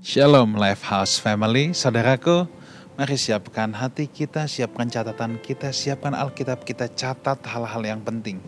Shalom 0.00 0.56
Lifehouse 0.56 1.20
Family, 1.20 1.76
saudaraku. 1.76 2.48
Mari 2.96 3.20
siapkan 3.20 3.68
hati 3.76 4.08
kita, 4.08 4.48
siapkan 4.48 4.88
catatan 4.88 5.36
kita, 5.36 5.76
siapkan 5.76 6.16
Alkitab 6.16 6.64
kita, 6.64 6.88
catat 6.88 7.36
hal-hal 7.44 7.84
yang 7.84 8.00
penting. 8.00 8.40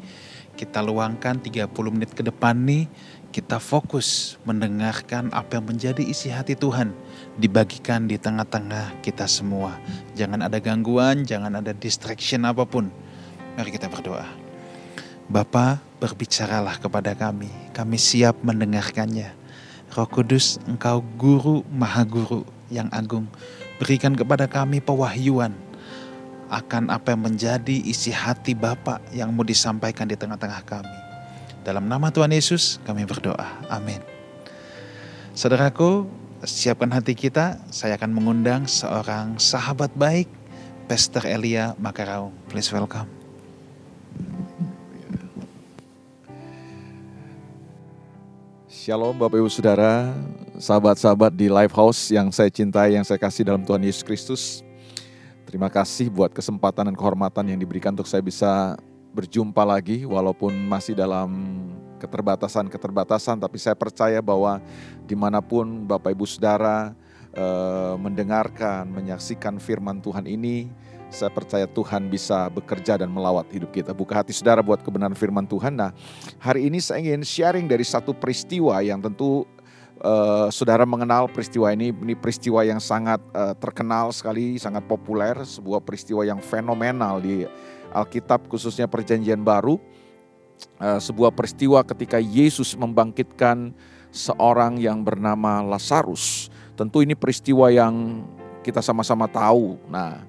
Kita 0.56 0.80
luangkan 0.80 1.44
30 1.44 1.68
menit 1.92 2.16
ke 2.16 2.24
depan 2.24 2.56
nih, 2.56 2.88
kita 3.36 3.60
fokus 3.60 4.40
mendengarkan 4.48 5.28
apa 5.36 5.60
yang 5.60 5.68
menjadi 5.68 6.00
isi 6.00 6.32
hati 6.32 6.56
Tuhan. 6.56 6.96
Dibagikan 7.36 8.08
di 8.08 8.16
tengah-tengah 8.16 9.04
kita 9.04 9.28
semua. 9.28 9.76
Jangan 10.16 10.48
ada 10.48 10.56
gangguan, 10.56 11.28
jangan 11.28 11.60
ada 11.60 11.76
distraction 11.76 12.48
apa 12.48 12.64
pun. 12.64 12.88
Mari 13.60 13.76
kita 13.76 13.92
berdoa. 13.92 14.24
Bapa, 15.28 15.84
berbicaralah 16.00 16.80
kepada 16.80 17.12
kami. 17.12 17.52
Kami 17.76 18.00
siap 18.00 18.40
mendengarkannya. 18.40 19.41
Roh 19.92 20.08
Kudus, 20.08 20.56
Engkau 20.64 21.04
Guru 21.20 21.60
Maha 21.68 22.08
Guru 22.08 22.48
yang 22.72 22.88
agung. 22.88 23.28
Berikan 23.76 24.16
kepada 24.16 24.48
kami 24.48 24.80
pewahyuan 24.80 25.52
akan 26.48 26.88
apa 26.88 27.12
yang 27.12 27.28
menjadi 27.28 27.76
isi 27.84 28.08
hati 28.08 28.56
Bapa 28.56 29.04
yang 29.12 29.32
mau 29.32 29.44
disampaikan 29.44 30.08
di 30.08 30.16
tengah-tengah 30.16 30.64
kami. 30.64 30.98
Dalam 31.60 31.88
nama 31.88 32.08
Tuhan 32.08 32.32
Yesus 32.32 32.80
kami 32.88 33.04
berdoa. 33.04 33.48
Amin. 33.68 34.00
Saudaraku, 35.32 36.08
siapkan 36.44 36.92
hati 36.92 37.12
kita. 37.12 37.60
Saya 37.68 37.96
akan 37.96 38.16
mengundang 38.16 38.64
seorang 38.64 39.36
sahabat 39.36 39.92
baik, 39.96 40.28
Pastor 40.88 41.24
Elia 41.28 41.76
Makaraung. 41.80 42.32
Please 42.48 42.68
welcome. 42.72 43.21
Shalom 48.82 49.14
Bapak 49.14 49.38
Ibu 49.38 49.46
Saudara, 49.46 50.10
sahabat-sahabat 50.58 51.30
di 51.38 51.46
Lifehouse 51.46 52.10
yang 52.10 52.34
saya 52.34 52.50
cintai, 52.50 52.98
yang 52.98 53.06
saya 53.06 53.14
kasih 53.14 53.46
dalam 53.46 53.62
Tuhan 53.62 53.78
Yesus 53.78 54.02
Kristus. 54.02 54.42
Terima 55.46 55.70
kasih 55.70 56.10
buat 56.10 56.34
kesempatan 56.34 56.90
dan 56.90 56.96
kehormatan 56.98 57.46
yang 57.46 57.62
diberikan 57.62 57.94
untuk 57.94 58.10
saya 58.10 58.18
bisa 58.26 58.74
berjumpa 59.14 59.62
lagi 59.62 60.02
walaupun 60.02 60.50
masih 60.66 60.98
dalam 60.98 61.30
keterbatasan-keterbatasan 62.02 63.38
tapi 63.38 63.54
saya 63.62 63.78
percaya 63.78 64.18
bahwa 64.18 64.58
di 65.06 65.14
mana 65.14 65.38
pun 65.38 65.86
Bapak 65.86 66.18
Ibu 66.18 66.26
Saudara 66.26 66.90
eh, 67.30 67.94
mendengarkan, 68.02 68.90
menyaksikan 68.90 69.62
firman 69.62 70.02
Tuhan 70.02 70.26
ini 70.26 70.66
saya 71.12 71.28
percaya 71.28 71.68
Tuhan 71.68 72.08
bisa 72.08 72.48
bekerja 72.48 72.96
dan 72.98 73.12
melawat 73.12 73.46
hidup 73.52 73.70
kita. 73.70 73.92
Buka 73.92 74.24
hati 74.24 74.32
saudara 74.32 74.64
buat 74.64 74.80
kebenaran 74.80 75.14
firman 75.14 75.44
Tuhan. 75.44 75.76
Nah, 75.76 75.92
hari 76.40 76.72
ini 76.72 76.80
saya 76.80 77.04
ingin 77.04 77.22
sharing 77.22 77.68
dari 77.68 77.84
satu 77.84 78.16
peristiwa 78.16 78.80
yang 78.80 78.98
tentu 78.98 79.44
uh, 80.00 80.48
saudara 80.48 80.88
mengenal 80.88 81.28
peristiwa 81.28 81.68
ini. 81.70 81.92
Ini 81.92 82.16
peristiwa 82.16 82.64
yang 82.64 82.80
sangat 82.80 83.20
uh, 83.36 83.52
terkenal 83.60 84.10
sekali, 84.10 84.56
sangat 84.56 84.88
populer, 84.88 85.36
sebuah 85.44 85.84
peristiwa 85.84 86.24
yang 86.24 86.40
fenomenal 86.40 87.20
di 87.20 87.44
Alkitab 87.92 88.48
khususnya 88.48 88.88
Perjanjian 88.88 89.44
Baru. 89.44 89.76
Uh, 90.78 90.98
sebuah 90.98 91.34
peristiwa 91.34 91.82
ketika 91.84 92.16
Yesus 92.22 92.72
membangkitkan 92.78 93.74
seorang 94.08 94.80
yang 94.80 95.04
bernama 95.04 95.60
Lazarus. 95.60 96.48
Tentu 96.72 97.04
ini 97.04 97.12
peristiwa 97.12 97.68
yang 97.68 98.24
kita 98.62 98.78
sama-sama 98.78 99.26
tahu. 99.26 99.76
Nah, 99.90 100.22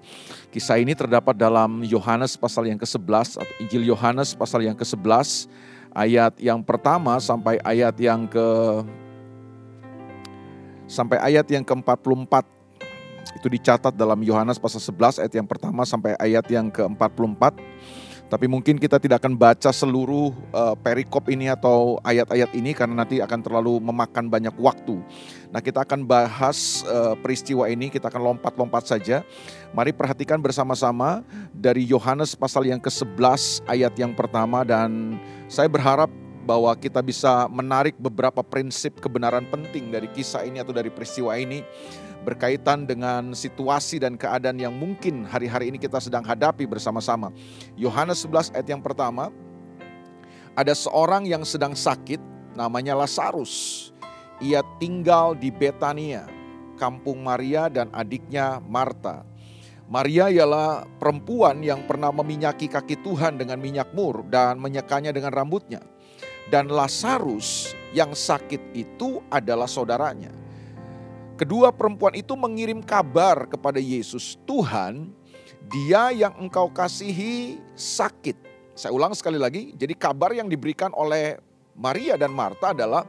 Kisah 0.53 0.77
ini 0.77 0.93
terdapat 0.93 1.33
dalam 1.33 1.81
Yohanes 1.81 2.37
pasal 2.37 2.69
yang 2.69 2.77
ke-11 2.77 3.41
atau 3.41 3.53
Injil 3.57 3.89
Yohanes 3.89 4.37
pasal 4.37 4.61
yang 4.61 4.77
ke-11 4.77 5.49
ayat 5.97 6.37
yang 6.37 6.61
pertama 6.61 7.17
sampai 7.17 7.57
ayat 7.65 7.97
yang 7.97 8.29
ke 8.29 8.45
sampai 10.85 11.17
ayat 11.25 11.49
yang 11.49 11.65
ke-44. 11.65 12.45
Itu 13.33 13.49
dicatat 13.49 13.97
dalam 13.97 14.21
Yohanes 14.21 14.61
pasal 14.61 14.77
11 14.77 15.25
ayat 15.25 15.33
yang 15.33 15.49
pertama 15.49 15.89
sampai 15.89 16.13
ayat 16.21 16.45
yang 16.45 16.69
ke-44. 16.69 17.57
Tapi 18.33 18.49
mungkin 18.49 18.81
kita 18.81 18.97
tidak 18.97 19.21
akan 19.21 19.37
baca 19.37 19.69
seluruh 19.69 20.33
uh, 20.49 20.73
perikop 20.73 21.29
ini 21.29 21.53
atau 21.53 22.01
ayat-ayat 22.01 22.49
ini 22.57 22.73
karena 22.73 23.05
nanti 23.05 23.21
akan 23.21 23.45
terlalu 23.45 23.77
memakan 23.77 24.25
banyak 24.25 24.57
waktu. 24.57 24.97
Nah, 25.53 25.61
kita 25.61 25.85
akan 25.85 26.01
bahas 26.01 26.81
uh, 26.89 27.13
peristiwa 27.13 27.69
ini, 27.69 27.93
kita 27.93 28.09
akan 28.09 28.33
lompat-lompat 28.33 28.89
saja. 28.89 29.21
Mari 29.69 29.93
perhatikan 29.93 30.41
bersama-sama 30.41 31.21
dari 31.53 31.85
Yohanes 31.85 32.33
pasal 32.33 32.65
yang 32.65 32.81
ke-11 32.81 33.69
ayat 33.69 33.93
yang 34.01 34.17
pertama 34.17 34.65
dan 34.65 35.21
saya 35.45 35.69
berharap 35.69 36.09
bahwa 36.43 36.75
kita 36.75 36.99
bisa 36.99 37.47
menarik 37.47 37.95
beberapa 37.95 38.43
prinsip 38.43 38.99
kebenaran 38.99 39.47
penting 39.47 39.89
dari 39.89 40.11
kisah 40.11 40.43
ini 40.43 40.59
atau 40.59 40.75
dari 40.75 40.91
peristiwa 40.91 41.39
ini 41.39 41.63
berkaitan 42.23 42.87
dengan 42.87 43.35
situasi 43.35 43.99
dan 43.99 44.15
keadaan 44.15 44.59
yang 44.59 44.75
mungkin 44.75 45.27
hari-hari 45.27 45.71
ini 45.71 45.79
kita 45.79 45.99
sedang 45.99 46.23
hadapi 46.23 46.63
bersama-sama. 46.67 47.31
Yohanes 47.75 48.23
11 48.23 48.55
ayat 48.55 48.67
yang 48.67 48.83
pertama, 48.83 49.31
ada 50.55 50.71
seorang 50.71 51.27
yang 51.27 51.43
sedang 51.43 51.75
sakit 51.75 52.19
namanya 52.55 52.95
Lazarus. 52.95 53.91
Ia 54.43 54.63
tinggal 54.79 55.35
di 55.39 55.51
Betania, 55.51 56.27
kampung 56.75 57.23
Maria 57.23 57.71
dan 57.71 57.91
adiknya 57.95 58.59
Marta. 58.63 59.23
Maria 59.87 60.31
ialah 60.31 60.87
perempuan 60.97 61.59
yang 61.59 61.83
pernah 61.83 62.09
meminyaki 62.09 62.71
kaki 62.71 63.03
Tuhan 63.03 63.35
dengan 63.35 63.59
minyak 63.59 63.91
mur 63.91 64.23
dan 64.31 64.57
menyekanya 64.57 65.11
dengan 65.11 65.35
rambutnya. 65.35 65.92
Dan 66.53 66.69
Lazarus 66.69 67.73
yang 67.97 68.13
sakit 68.13 68.77
itu 68.77 69.25
adalah 69.33 69.65
saudaranya. 69.65 70.29
Kedua 71.33 71.73
perempuan 71.73 72.13
itu 72.13 72.37
mengirim 72.37 72.77
kabar 72.85 73.49
kepada 73.49 73.81
Yesus, 73.81 74.37
"Tuhan, 74.45 75.09
dia 75.73 76.13
yang 76.13 76.37
engkau 76.37 76.69
kasihi 76.69 77.57
sakit." 77.73 78.37
Saya 78.77 78.93
ulang 78.93 79.17
sekali 79.17 79.41
lagi, 79.41 79.73
jadi 79.73 79.97
kabar 79.97 80.29
yang 80.37 80.45
diberikan 80.45 80.93
oleh 80.93 81.41
Maria 81.73 82.21
dan 82.21 82.29
Marta 82.29 82.69
adalah 82.69 83.01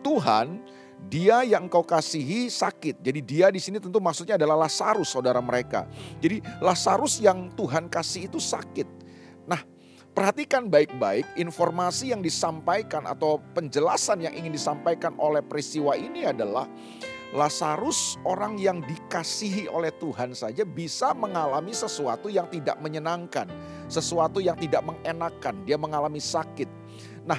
Tuhan, 0.00 0.64
dia 1.12 1.44
yang 1.44 1.68
engkau 1.68 1.84
kasihi 1.84 2.48
sakit. 2.48 3.04
Jadi 3.04 3.20
dia 3.20 3.52
di 3.52 3.60
sini 3.60 3.76
tentu 3.84 4.00
maksudnya 4.00 4.40
adalah 4.40 4.64
Lazarus 4.64 5.12
saudara 5.12 5.44
mereka. 5.44 5.84
Jadi 6.24 6.40
Lazarus 6.64 7.20
yang 7.20 7.52
Tuhan 7.52 7.92
kasih 7.92 8.32
itu 8.32 8.40
sakit. 8.40 8.88
Nah, 9.44 9.60
perhatikan 10.12 10.68
baik-baik 10.68 11.24
informasi 11.38 12.12
yang 12.12 12.24
disampaikan 12.24 13.04
atau 13.08 13.40
penjelasan 13.54 14.24
yang 14.24 14.34
ingin 14.34 14.52
disampaikan 14.54 15.14
oleh 15.16 15.44
peristiwa 15.44 15.94
ini 15.96 16.28
adalah 16.28 16.68
Lazarus 17.36 18.16
orang 18.24 18.56
yang 18.56 18.80
dikasihi 18.80 19.68
oleh 19.68 19.92
Tuhan 20.00 20.32
saja 20.32 20.64
bisa 20.64 21.12
mengalami 21.12 21.76
sesuatu 21.76 22.32
yang 22.32 22.48
tidak 22.48 22.80
menyenangkan, 22.80 23.44
sesuatu 23.84 24.40
yang 24.40 24.56
tidak 24.56 24.80
mengenakan, 24.80 25.60
dia 25.68 25.76
mengalami 25.76 26.24
sakit. 26.24 26.68
Nah, 27.28 27.36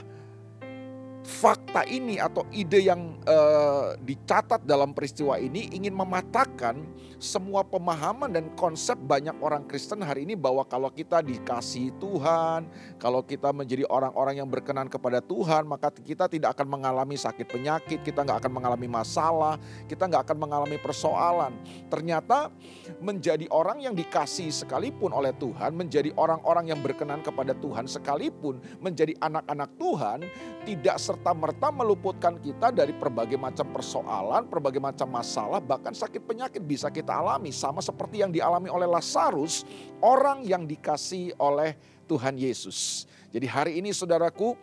fakta 1.29 1.85
ini 1.85 2.17
atau 2.17 2.41
ide 2.49 2.89
yang 2.89 3.21
uh, 3.29 3.93
dicatat 4.01 4.65
dalam 4.65 4.97
peristiwa 4.97 5.37
ini 5.37 5.69
ingin 5.69 5.93
mematahkan 5.93 6.81
semua 7.21 7.61
pemahaman 7.67 8.31
dan 8.31 8.47
konsep 8.55 8.95
banyak 8.95 9.35
orang 9.43 9.67
Kristen 9.67 9.99
hari 10.01 10.23
ini 10.23 10.39
bahwa 10.39 10.63
kalau 10.63 10.87
kita 10.87 11.19
dikasih 11.19 11.91
Tuhan, 11.99 12.65
kalau 12.95 13.21
kita 13.21 13.51
menjadi 13.51 13.83
orang-orang 13.91 14.39
yang 14.39 14.47
berkenan 14.47 14.87
kepada 14.87 15.19
Tuhan, 15.19 15.67
maka 15.67 15.91
kita 15.91 16.31
tidak 16.31 16.55
akan 16.55 16.79
mengalami 16.79 17.19
sakit 17.19 17.45
penyakit, 17.45 17.99
kita 18.01 18.23
nggak 18.23 18.47
akan 18.47 18.53
mengalami 18.55 18.87
masalah, 18.87 19.59
kita 19.85 20.07
nggak 20.07 20.31
akan 20.31 20.37
mengalami 20.39 20.79
persoalan. 20.79 21.53
Ternyata 21.91 22.49
menjadi 23.03 23.51
orang 23.51 23.83
yang 23.83 23.93
dikasih 23.93 24.49
sekalipun 24.55 25.11
oleh 25.11 25.35
Tuhan, 25.35 25.75
menjadi 25.75 26.15
orang-orang 26.15 26.71
yang 26.71 26.79
berkenan 26.79 27.19
kepada 27.19 27.51
Tuhan 27.51 27.83
sekalipun, 27.85 28.63
menjadi 28.79 29.11
anak-anak 29.19 29.75
Tuhan, 29.75 30.19
tidak 30.63 30.97
serta-merta 31.19 31.67
meluputkan 31.75 32.39
kita 32.39 32.71
dari 32.71 32.95
berbagai 32.95 33.35
macam 33.35 33.67
persoalan, 33.75 34.47
berbagai 34.47 34.79
macam 34.79 35.03
masalah, 35.11 35.59
bahkan 35.59 35.91
sakit 35.91 36.23
penyakit 36.23 36.63
bisa 36.63 36.87
kita 36.87 37.11
alami 37.11 37.51
sama 37.51 37.83
seperti 37.83 38.23
yang 38.23 38.31
dialami 38.31 38.71
oleh 38.71 38.87
Lazarus, 38.87 39.67
orang 39.99 40.47
yang 40.47 40.63
dikasih 40.63 41.35
oleh 41.35 41.75
Tuhan 42.07 42.39
Yesus. 42.39 43.03
Jadi 43.35 43.51
hari 43.51 43.83
ini 43.83 43.91
saudaraku, 43.91 44.55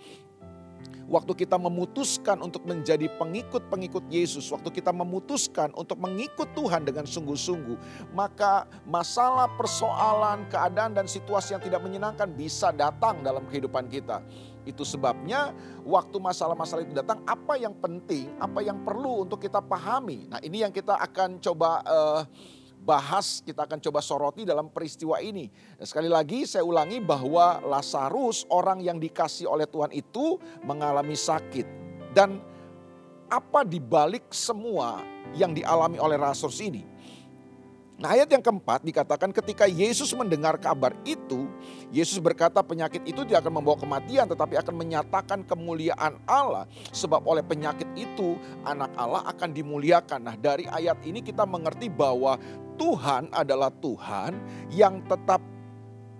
waktu 1.06 1.47
kita 1.47 1.55
memutuskan 1.56 2.43
untuk 2.43 2.67
menjadi 2.67 3.06
pengikut-pengikut 3.19 4.11
Yesus, 4.11 4.50
waktu 4.50 4.75
kita 4.75 4.91
memutuskan 4.91 5.70
untuk 5.79 5.99
mengikut 6.03 6.50
Tuhan 6.55 6.82
dengan 6.82 7.06
sungguh-sungguh, 7.06 8.11
maka 8.12 8.67
masalah, 8.87 9.50
persoalan, 9.55 10.47
keadaan 10.50 10.99
dan 10.99 11.06
situasi 11.06 11.55
yang 11.55 11.62
tidak 11.62 11.81
menyenangkan 11.82 12.31
bisa 12.35 12.75
datang 12.75 13.23
dalam 13.23 13.47
kehidupan 13.47 13.87
kita. 13.87 14.23
Itu 14.67 14.82
sebabnya 14.82 15.55
waktu 15.87 16.19
masalah-masalah 16.19 16.82
itu 16.82 16.94
datang, 16.99 17.23
apa 17.23 17.55
yang 17.55 17.75
penting, 17.79 18.35
apa 18.43 18.67
yang 18.67 18.82
perlu 18.82 19.23
untuk 19.23 19.38
kita 19.38 19.62
pahami. 19.62 20.26
Nah 20.26 20.43
ini 20.43 20.67
yang 20.67 20.75
kita 20.75 20.99
akan 20.99 21.38
coba 21.38 21.87
uh, 21.87 22.20
bahas, 22.87 23.43
kita 23.43 23.67
akan 23.67 23.83
coba 23.83 23.99
soroti 23.99 24.47
dalam 24.47 24.71
peristiwa 24.71 25.19
ini. 25.19 25.50
Sekali 25.83 26.06
lagi 26.06 26.47
saya 26.47 26.62
ulangi 26.62 27.03
bahwa 27.03 27.59
Lazarus 27.67 28.47
orang 28.47 28.79
yang 28.79 29.03
dikasih 29.03 29.50
oleh 29.50 29.67
Tuhan 29.67 29.91
itu 29.91 30.38
mengalami 30.62 31.19
sakit. 31.19 31.67
Dan 32.15 32.38
apa 33.27 33.67
dibalik 33.67 34.31
semua 34.31 35.03
yang 35.35 35.50
dialami 35.50 35.99
oleh 35.99 36.15
Lazarus 36.15 36.62
ini. 36.62 36.87
Nah 37.96 38.12
ayat 38.12 38.28
yang 38.28 38.44
keempat 38.44 38.84
dikatakan 38.84 39.32
ketika 39.32 39.64
Yesus 39.64 40.12
mendengar 40.12 40.60
kabar 40.60 40.93
itu, 41.08 41.48
Yesus 41.88 42.20
berkata 42.20 42.60
penyakit 42.60 43.00
itu 43.08 43.25
tidak 43.25 43.48
akan 43.48 43.56
membawa 43.56 43.81
kematian 43.81 44.28
tetapi 44.28 44.60
akan 44.60 44.75
menyatakan 44.76 45.40
kemuliaan 45.48 46.20
Allah. 46.28 46.69
Sebab 46.93 47.25
oleh 47.25 47.40
penyakit 47.40 47.88
itu 47.96 48.37
anak 48.69 48.93
Allah 49.00 49.25
akan 49.32 49.48
dimuliakan. 49.48 50.28
Nah 50.28 50.37
dari 50.37 50.69
ayat 50.69 51.00
ini 51.08 51.25
kita 51.25 51.48
mengerti 51.48 51.88
bahwa 51.88 52.37
Tuhan 52.76 53.32
adalah 53.32 53.72
Tuhan 53.72 54.37
yang 54.69 55.00
tetap 55.08 55.40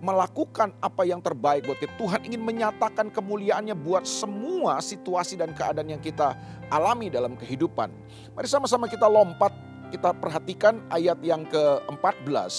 melakukan 0.01 0.73
apa 0.81 1.05
yang 1.05 1.21
terbaik 1.21 1.69
buat 1.69 1.77
kita. 1.77 1.93
Tuhan 1.97 2.25
ingin 2.25 2.41
menyatakan 2.41 3.13
kemuliaannya 3.13 3.77
buat 3.77 4.05
semua 4.05 4.81
situasi 4.81 5.37
dan 5.37 5.53
keadaan 5.53 5.93
yang 5.93 6.01
kita 6.01 6.37
alami 6.73 7.09
dalam 7.09 7.37
kehidupan. 7.37 7.89
Mari 8.33 8.47
sama-sama 8.49 8.85
kita 8.85 9.09
lompat 9.09 9.53
kita 9.89 10.11
perhatikan 10.15 10.83
ayat 10.91 11.19
yang 11.23 11.47
ke-14. 11.47 12.53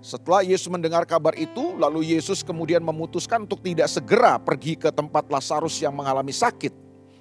Setelah 0.00 0.40
Yesus 0.40 0.64
mendengar 0.72 1.04
kabar 1.04 1.36
itu, 1.36 1.76
lalu 1.76 2.16
Yesus 2.16 2.40
kemudian 2.40 2.80
memutuskan 2.80 3.44
untuk 3.44 3.60
tidak 3.60 3.84
segera 3.92 4.40
pergi 4.40 4.72
ke 4.72 4.88
tempat 4.88 5.28
Lazarus 5.28 5.76
yang 5.84 5.92
mengalami 5.92 6.32
sakit. 6.32 6.72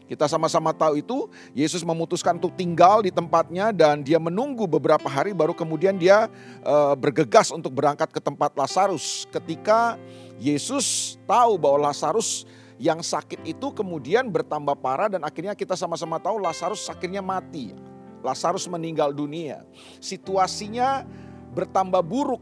Kita 0.09 0.25
sama-sama 0.25 0.73
tahu 0.73 0.97
itu, 0.97 1.29
Yesus 1.53 1.85
memutuskan 1.85 2.41
untuk 2.41 2.57
tinggal 2.57 3.05
di 3.05 3.13
tempatnya 3.13 3.69
dan 3.69 4.01
dia 4.01 4.17
menunggu 4.17 4.65
beberapa 4.65 5.05
hari 5.05 5.37
baru 5.37 5.53
kemudian 5.53 6.01
dia 6.01 6.25
e, 6.65 6.75
bergegas 6.97 7.53
untuk 7.53 7.77
berangkat 7.77 8.09
ke 8.09 8.17
tempat 8.17 8.49
Lazarus. 8.57 9.29
Ketika 9.29 10.01
Yesus 10.41 11.13
tahu 11.29 11.61
bahwa 11.61 11.93
Lazarus 11.93 12.49
yang 12.79 13.03
sakit 13.03 13.43
itu 13.43 13.75
kemudian 13.75 14.31
bertambah 14.31 14.79
parah 14.79 15.11
dan 15.11 15.27
akhirnya 15.27 15.51
kita 15.51 15.75
sama-sama 15.75 16.15
tahu 16.15 16.39
Lazarus 16.39 16.87
akhirnya 16.87 17.19
mati. 17.19 17.75
Lazarus 18.23 18.71
meninggal 18.71 19.11
dunia. 19.11 19.67
Situasinya 19.99 21.03
bertambah 21.51 21.99
buruk. 21.99 22.39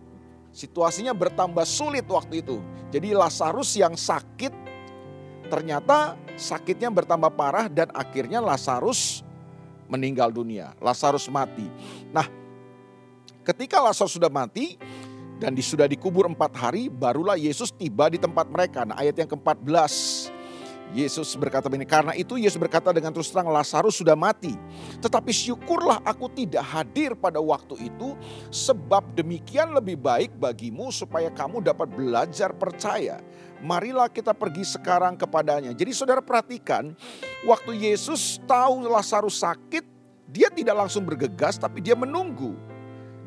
Situasinya 0.53 1.13
bertambah 1.17 1.65
sulit 1.65 2.05
waktu 2.05 2.45
itu. 2.45 2.61
Jadi 2.93 3.17
Lazarus 3.17 3.73
yang 3.77 3.97
sakit 3.97 4.53
ternyata 5.49 6.13
sakitnya 6.37 6.93
bertambah 6.93 7.33
parah 7.33 7.65
dan 7.65 7.89
akhirnya 7.97 8.37
Lazarus 8.37 9.25
meninggal 9.89 10.29
dunia. 10.29 10.77
Lazarus 10.77 11.25
mati. 11.33 11.65
Nah, 12.13 12.29
ketika 13.41 13.81
Lazarus 13.81 14.17
sudah 14.17 14.29
mati, 14.29 14.77
dan 15.37 15.53
sudah 15.57 15.85
dikubur 15.85 16.25
empat 16.25 16.49
hari, 16.57 16.89
barulah 16.89 17.37
Yesus 17.37 17.69
tiba 17.69 18.09
di 18.09 18.17
tempat 18.17 18.49
mereka. 18.49 18.83
Nah 18.83 18.97
ayat 18.97 19.15
yang 19.21 19.29
ke-14, 19.29 20.26
Yesus 20.95 21.35
berkata 21.35 21.67
begini, 21.67 21.83
karena 21.83 22.15
itu 22.15 22.39
Yesus 22.39 22.55
berkata 22.55 22.95
dengan 22.95 23.11
terus 23.11 23.27
terang 23.27 23.51
Lazarus 23.51 23.99
sudah 23.99 24.15
mati. 24.15 24.55
Tetapi 25.03 25.31
syukurlah 25.35 25.99
aku 26.07 26.31
tidak 26.31 26.63
hadir 26.63 27.11
pada 27.13 27.43
waktu 27.43 27.91
itu 27.91 28.15
sebab 28.47 29.03
demikian 29.11 29.75
lebih 29.75 29.99
baik 29.99 30.31
bagimu 30.39 30.87
supaya 30.89 31.27
kamu 31.27 31.59
dapat 31.59 31.91
belajar 31.91 32.55
percaya. 32.55 33.19
Marilah 33.59 34.07
kita 34.07 34.31
pergi 34.31 34.63
sekarang 34.63 35.19
kepadanya. 35.19 35.75
Jadi 35.75 35.91
saudara 35.91 36.23
perhatikan 36.23 36.95
waktu 37.43 37.91
Yesus 37.91 38.39
tahu 38.47 38.87
Lazarus 38.87 39.43
sakit, 39.43 39.83
dia 40.31 40.47
tidak 40.47 40.87
langsung 40.87 41.03
bergegas 41.03 41.59
tapi 41.59 41.83
dia 41.83 41.99
menunggu. 41.99 42.55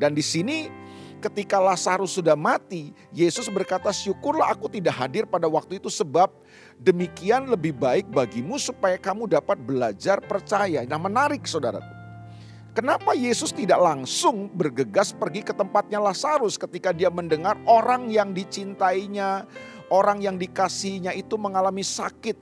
Dan 0.01 0.17
di 0.17 0.25
sini 0.25 0.73
ketika 1.21 1.61
Lazarus 1.61 2.17
sudah 2.17 2.33
mati, 2.33 2.97
Yesus 3.13 3.47
berkata, 3.53 3.93
"Syukurlah 3.93 4.51
aku 4.51 4.73
tidak 4.73 4.97
hadir 4.97 5.29
pada 5.29 5.45
waktu 5.45 5.77
itu 5.77 5.93
sebab 5.93 6.33
demikian 6.81 7.47
lebih 7.53 7.77
baik 7.77 8.09
bagimu 8.09 8.57
supaya 8.57 8.97
kamu 8.97 9.29
dapat 9.29 9.61
belajar 9.61 10.19
percaya." 10.25 10.83
Nah, 10.89 10.97
menarik 10.97 11.45
Saudaraku. 11.45 12.01
Kenapa 12.71 13.19
Yesus 13.19 13.51
tidak 13.51 13.83
langsung 13.83 14.47
bergegas 14.47 15.11
pergi 15.11 15.43
ke 15.43 15.51
tempatnya 15.51 15.99
Lazarus 15.99 16.55
ketika 16.55 16.95
dia 16.95 17.11
mendengar 17.11 17.59
orang 17.67 18.09
yang 18.09 18.31
dicintainya, 18.31 19.43
orang 19.91 20.23
yang 20.23 20.39
dikasihnya 20.39 21.11
itu 21.19 21.35
mengalami 21.35 21.83
sakit? 21.83 22.39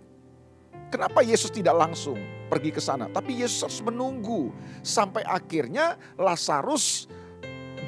Kenapa 0.93 1.25
Yesus 1.25 1.49
tidak 1.49 1.81
langsung 1.81 2.21
pergi 2.53 2.73
ke 2.73 2.81
sana? 2.81 3.09
Tapi 3.09 3.41
Yesus 3.41 3.65
harus 3.65 3.81
menunggu 3.81 4.53
sampai 4.85 5.25
akhirnya 5.25 5.97
Lazarus 6.21 7.09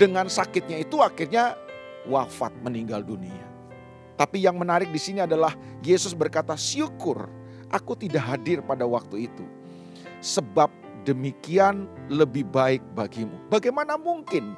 dengan 0.01 0.33
sakitnya 0.33 0.81
itu 0.81 1.05
akhirnya 1.05 1.61
wafat 2.09 2.57
meninggal 2.65 3.05
dunia. 3.05 3.45
Tapi 4.17 4.41
yang 4.41 4.57
menarik 4.57 4.89
di 4.89 4.97
sini 4.97 5.21
adalah 5.21 5.53
Yesus 5.85 6.17
berkata, 6.17 6.57
"Syukur 6.57 7.29
aku 7.69 7.93
tidak 8.01 8.25
hadir 8.25 8.65
pada 8.65 8.89
waktu 8.89 9.29
itu, 9.29 9.45
sebab 10.25 10.73
demikian 11.05 11.85
lebih 12.09 12.49
baik 12.49 12.81
bagimu." 12.97 13.37
Bagaimana 13.53 14.01
mungkin 14.01 14.57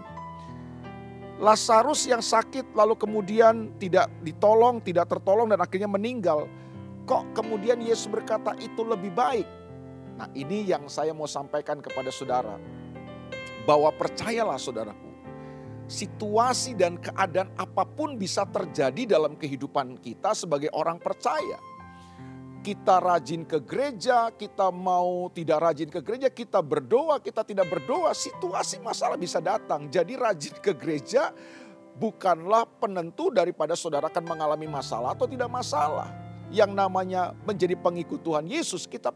Lazarus 1.42 2.06
yang 2.06 2.22
sakit 2.22 2.70
lalu 2.70 2.94
kemudian 2.94 3.74
tidak 3.82 4.06
ditolong, 4.22 4.78
tidak 4.78 5.10
tertolong 5.10 5.50
dan 5.50 5.58
akhirnya 5.58 5.90
meninggal. 5.90 6.46
Kok 7.02 7.34
kemudian 7.34 7.82
Yesus 7.82 8.06
berkata 8.06 8.54
itu 8.62 8.86
lebih 8.86 9.10
baik? 9.10 9.46
Nah, 10.22 10.30
ini 10.38 10.62
yang 10.70 10.86
saya 10.86 11.10
mau 11.10 11.26
sampaikan 11.26 11.82
kepada 11.82 12.14
saudara. 12.14 12.54
Bahwa 13.66 13.90
percayalah 13.90 14.58
saudaraku, 14.58 15.11
situasi 15.90 16.74
dan 16.78 16.98
keadaan 16.98 17.50
apa 17.58 17.84
pun 17.84 18.14
bisa 18.18 18.46
terjadi 18.48 19.18
dalam 19.18 19.34
kehidupan 19.38 19.98
kita 19.98 20.32
sebagai 20.32 20.70
orang 20.74 20.98
percaya. 20.98 21.58
Kita 22.62 23.02
rajin 23.02 23.42
ke 23.42 23.58
gereja, 23.66 24.30
kita 24.30 24.70
mau 24.70 25.26
tidak 25.34 25.58
rajin 25.66 25.90
ke 25.90 25.98
gereja, 25.98 26.30
kita 26.30 26.62
berdoa, 26.62 27.18
kita 27.18 27.42
tidak 27.42 27.66
berdoa, 27.66 28.14
situasi 28.14 28.78
masalah 28.78 29.18
bisa 29.18 29.42
datang. 29.42 29.90
Jadi 29.90 30.14
rajin 30.14 30.54
ke 30.62 30.70
gereja 30.70 31.34
bukanlah 31.98 32.64
penentu 32.78 33.34
daripada 33.34 33.74
saudara 33.74 34.06
akan 34.06 34.24
mengalami 34.24 34.70
masalah 34.70 35.12
atau 35.18 35.26
tidak 35.26 35.50
masalah. 35.50 36.06
Yang 36.54 36.70
namanya 36.70 37.34
menjadi 37.42 37.74
pengikut 37.74 38.22
Tuhan 38.22 38.46
Yesus, 38.46 38.86
kita 38.86 39.10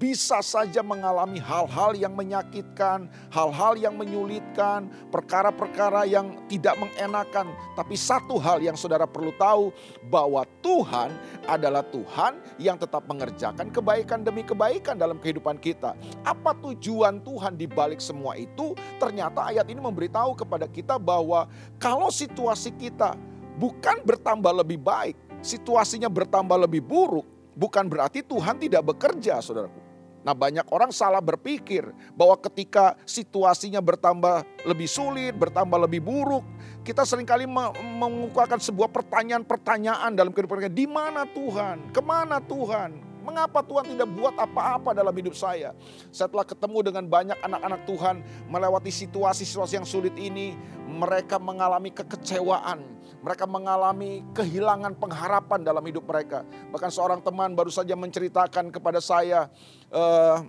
bisa 0.00 0.40
saja 0.40 0.80
mengalami 0.80 1.36
hal-hal 1.36 1.92
yang 1.92 2.16
menyakitkan, 2.16 3.04
hal-hal 3.28 3.76
yang 3.76 4.00
menyulitkan, 4.00 4.88
perkara-perkara 5.12 6.08
yang 6.08 6.40
tidak 6.48 6.80
mengenakan. 6.80 7.52
Tapi 7.76 8.00
satu 8.00 8.40
hal 8.40 8.64
yang 8.64 8.80
saudara 8.80 9.04
perlu 9.04 9.36
tahu 9.36 9.68
bahwa 10.08 10.48
Tuhan 10.64 11.12
adalah 11.44 11.84
Tuhan 11.84 12.40
yang 12.56 12.80
tetap 12.80 13.04
mengerjakan 13.04 13.68
kebaikan 13.68 14.24
demi 14.24 14.40
kebaikan 14.40 14.96
dalam 14.96 15.20
kehidupan 15.20 15.60
kita. 15.60 15.92
Apa 16.24 16.56
tujuan 16.64 17.20
Tuhan 17.20 17.60
di 17.60 17.68
balik 17.68 18.00
semua 18.00 18.40
itu? 18.40 18.72
Ternyata 18.96 19.52
ayat 19.52 19.68
ini 19.68 19.84
memberitahu 19.84 20.32
kepada 20.32 20.64
kita 20.64 20.96
bahwa 20.96 21.44
kalau 21.76 22.08
situasi 22.08 22.72
kita 22.72 23.12
bukan 23.60 24.00
bertambah 24.00 24.64
lebih 24.64 24.80
baik, 24.80 25.12
situasinya 25.44 26.08
bertambah 26.08 26.56
lebih 26.64 26.80
buruk, 26.80 27.28
bukan 27.52 27.84
berarti 27.84 28.24
Tuhan 28.24 28.56
tidak 28.56 28.96
bekerja, 28.96 29.44
saudaraku. 29.44 29.79
Nah, 30.20 30.36
banyak 30.36 30.68
orang 30.68 30.92
salah 30.92 31.24
berpikir 31.24 31.88
bahwa 32.12 32.36
ketika 32.36 32.96
situasinya 33.08 33.80
bertambah 33.80 34.44
lebih 34.68 34.88
sulit, 34.88 35.32
bertambah 35.32 35.88
lebih 35.88 36.04
buruk, 36.04 36.44
kita 36.84 37.08
sering 37.08 37.24
kali 37.24 37.48
mengukakan 37.96 38.60
sebuah 38.60 38.92
pertanyaan-pertanyaan 38.92 40.12
dalam 40.12 40.32
kehidupan 40.32 40.64
kita. 40.64 40.72
Di 40.72 40.84
mana 40.84 41.24
Tuhan? 41.24 41.92
Ke 41.92 42.04
mana 42.04 42.36
Tuhan? 42.40 43.09
Mengapa 43.30 43.62
Tuhan 43.62 43.94
tidak 43.94 44.10
buat 44.10 44.34
apa-apa 44.34 44.90
dalam 44.90 45.14
hidup 45.14 45.38
saya? 45.38 45.70
Setelah 46.10 46.42
ketemu 46.42 46.90
dengan 46.90 47.06
banyak 47.06 47.38
anak-anak 47.38 47.86
Tuhan 47.86 48.26
melewati 48.50 48.90
situasi-situasi 48.90 49.78
yang 49.78 49.86
sulit 49.86 50.18
ini, 50.18 50.58
mereka 50.90 51.38
mengalami 51.38 51.94
kekecewaan, 51.94 52.82
mereka 53.22 53.46
mengalami 53.46 54.26
kehilangan 54.34 54.98
pengharapan 54.98 55.62
dalam 55.62 55.86
hidup 55.86 56.10
mereka. 56.10 56.42
Bahkan 56.74 56.90
seorang 56.90 57.22
teman 57.22 57.54
baru 57.54 57.70
saja 57.70 57.94
menceritakan 57.94 58.74
kepada 58.74 58.98
saya 58.98 59.46
uh, 59.94 60.42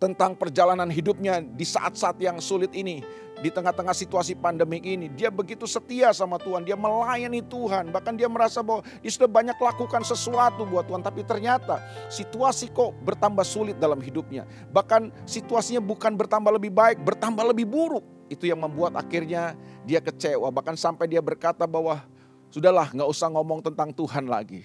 tentang 0.00 0.32
perjalanan 0.32 0.88
hidupnya 0.88 1.44
di 1.44 1.68
saat-saat 1.68 2.16
yang 2.24 2.40
sulit 2.40 2.72
ini 2.72 3.04
di 3.42 3.50
tengah-tengah 3.50 3.90
situasi 3.92 4.38
pandemik 4.38 4.86
ini. 4.86 5.10
Dia 5.10 5.28
begitu 5.28 5.66
setia 5.66 6.14
sama 6.14 6.38
Tuhan, 6.38 6.62
dia 6.62 6.78
melayani 6.78 7.42
Tuhan. 7.42 7.90
Bahkan 7.90 8.14
dia 8.14 8.30
merasa 8.30 8.62
bahwa 8.62 8.86
dia 9.02 9.10
sudah 9.10 9.26
banyak 9.26 9.58
lakukan 9.58 10.06
sesuatu 10.06 10.62
buat 10.62 10.86
Tuhan. 10.86 11.02
Tapi 11.02 11.26
ternyata 11.26 11.82
situasi 12.06 12.70
kok 12.70 12.94
bertambah 13.02 13.42
sulit 13.42 13.76
dalam 13.82 13.98
hidupnya. 13.98 14.46
Bahkan 14.70 15.26
situasinya 15.26 15.82
bukan 15.82 16.14
bertambah 16.14 16.54
lebih 16.54 16.70
baik, 16.70 17.02
bertambah 17.02 17.42
lebih 17.50 17.66
buruk. 17.66 18.06
Itu 18.30 18.46
yang 18.46 18.62
membuat 18.62 18.94
akhirnya 18.94 19.58
dia 19.82 19.98
kecewa. 19.98 20.48
Bahkan 20.54 20.78
sampai 20.78 21.10
dia 21.10 21.18
berkata 21.18 21.66
bahwa 21.66 22.06
sudahlah 22.48 22.94
nggak 22.94 23.10
usah 23.10 23.28
ngomong 23.28 23.60
tentang 23.60 23.90
Tuhan 23.90 24.30
lagi. 24.30 24.62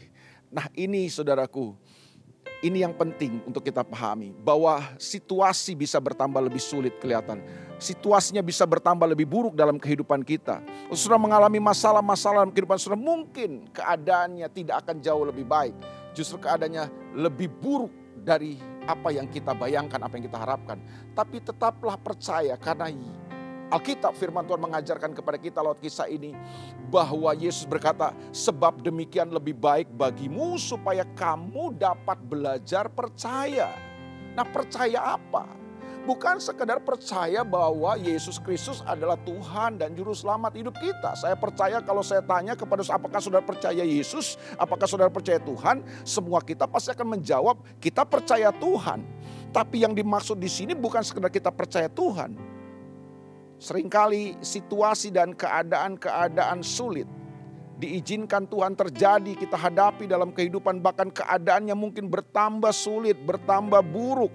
Nah 0.47 0.69
ini 0.77 1.11
saudaraku, 1.11 1.75
ini 2.65 2.81
yang 2.81 2.93
penting 2.93 3.41
untuk 3.45 3.61
kita 3.61 3.85
pahami. 3.85 4.33
Bahwa 4.41 4.81
situasi 4.97 5.77
bisa 5.77 6.01
bertambah 6.01 6.41
lebih 6.41 6.61
sulit 6.61 6.97
kelihatan 6.97 7.41
situasinya 7.77 8.41
bisa 8.41 8.65
bertambah 8.65 9.05
lebih 9.05 9.29
buruk 9.29 9.53
dalam 9.53 9.77
kehidupan 9.77 10.25
kita. 10.25 10.61
Saudara 10.93 11.21
mengalami 11.21 11.61
masalah-masalah 11.61 12.45
dalam 12.45 12.53
kehidupan 12.53 12.77
saudara, 12.81 12.99
mungkin 12.99 13.69
keadaannya 13.69 14.49
tidak 14.51 14.85
akan 14.85 14.97
jauh 15.01 15.23
lebih 15.25 15.45
baik. 15.45 15.73
Justru 16.17 16.41
keadaannya 16.41 17.13
lebih 17.13 17.49
buruk 17.61 17.93
dari 18.25 18.57
apa 18.89 19.13
yang 19.13 19.29
kita 19.29 19.53
bayangkan, 19.53 20.01
apa 20.01 20.17
yang 20.17 20.25
kita 20.25 20.39
harapkan. 20.41 20.77
Tapi 21.13 21.37
tetaplah 21.43 21.95
percaya 22.01 22.57
karena 22.57 22.89
Alkitab 23.67 24.15
firman 24.15 24.47
Tuhan 24.47 24.63
mengajarkan 24.63 25.11
kepada 25.11 25.35
kita 25.35 25.59
lewat 25.59 25.83
kisah 25.83 26.07
ini 26.07 26.31
bahwa 26.87 27.35
Yesus 27.35 27.67
berkata 27.67 28.15
sebab 28.31 28.79
demikian 28.79 29.27
lebih 29.27 29.59
baik 29.59 29.91
bagimu 29.91 30.55
supaya 30.55 31.03
kamu 31.19 31.75
dapat 31.75 32.15
belajar 32.23 32.87
percaya. 32.87 33.75
Nah 34.39 34.47
percaya 34.47 35.19
apa? 35.19 35.57
Bukan 36.07 36.39
sekedar 36.39 36.79
percaya 36.79 37.43
bahwa 37.43 37.99
Yesus 37.99 38.39
Kristus 38.39 38.79
adalah 38.87 39.19
Tuhan 39.27 39.75
dan 39.75 39.91
Juru 39.91 40.15
Selamat 40.15 40.55
hidup 40.55 40.79
kita. 40.79 41.19
Saya 41.19 41.35
percaya 41.35 41.83
kalau 41.83 41.99
saya 41.99 42.23
tanya 42.23 42.55
kepada 42.55 42.79
apakah 42.87 43.19
saudara 43.19 43.43
percaya 43.43 43.83
Yesus, 43.83 44.39
apakah 44.55 44.87
saudara 44.87 45.11
percaya 45.11 45.35
Tuhan, 45.43 45.83
semua 46.07 46.39
kita 46.39 46.63
pasti 46.63 46.95
akan 46.95 47.19
menjawab 47.19 47.59
kita 47.83 48.07
percaya 48.07 48.55
Tuhan. 48.55 49.03
Tapi 49.51 49.83
yang 49.83 49.91
dimaksud 49.91 50.39
di 50.39 50.47
sini 50.47 50.71
bukan 50.71 51.03
sekedar 51.03 51.27
kita 51.27 51.51
percaya 51.51 51.91
Tuhan, 51.91 52.46
Seringkali 53.57 54.37
situasi 54.37 55.09
dan 55.09 55.33
keadaan-keadaan 55.33 56.61
sulit 56.61 57.09
diizinkan 57.77 58.49
Tuhan 58.49 58.73
terjadi 58.73 59.37
kita 59.37 59.53
hadapi 59.53 60.09
dalam 60.09 60.33
kehidupan 60.33 60.81
bahkan 60.81 61.13
keadaannya 61.13 61.77
mungkin 61.77 62.09
bertambah 62.09 62.73
sulit, 62.73 63.17
bertambah 63.21 63.85
buruk. 63.85 64.33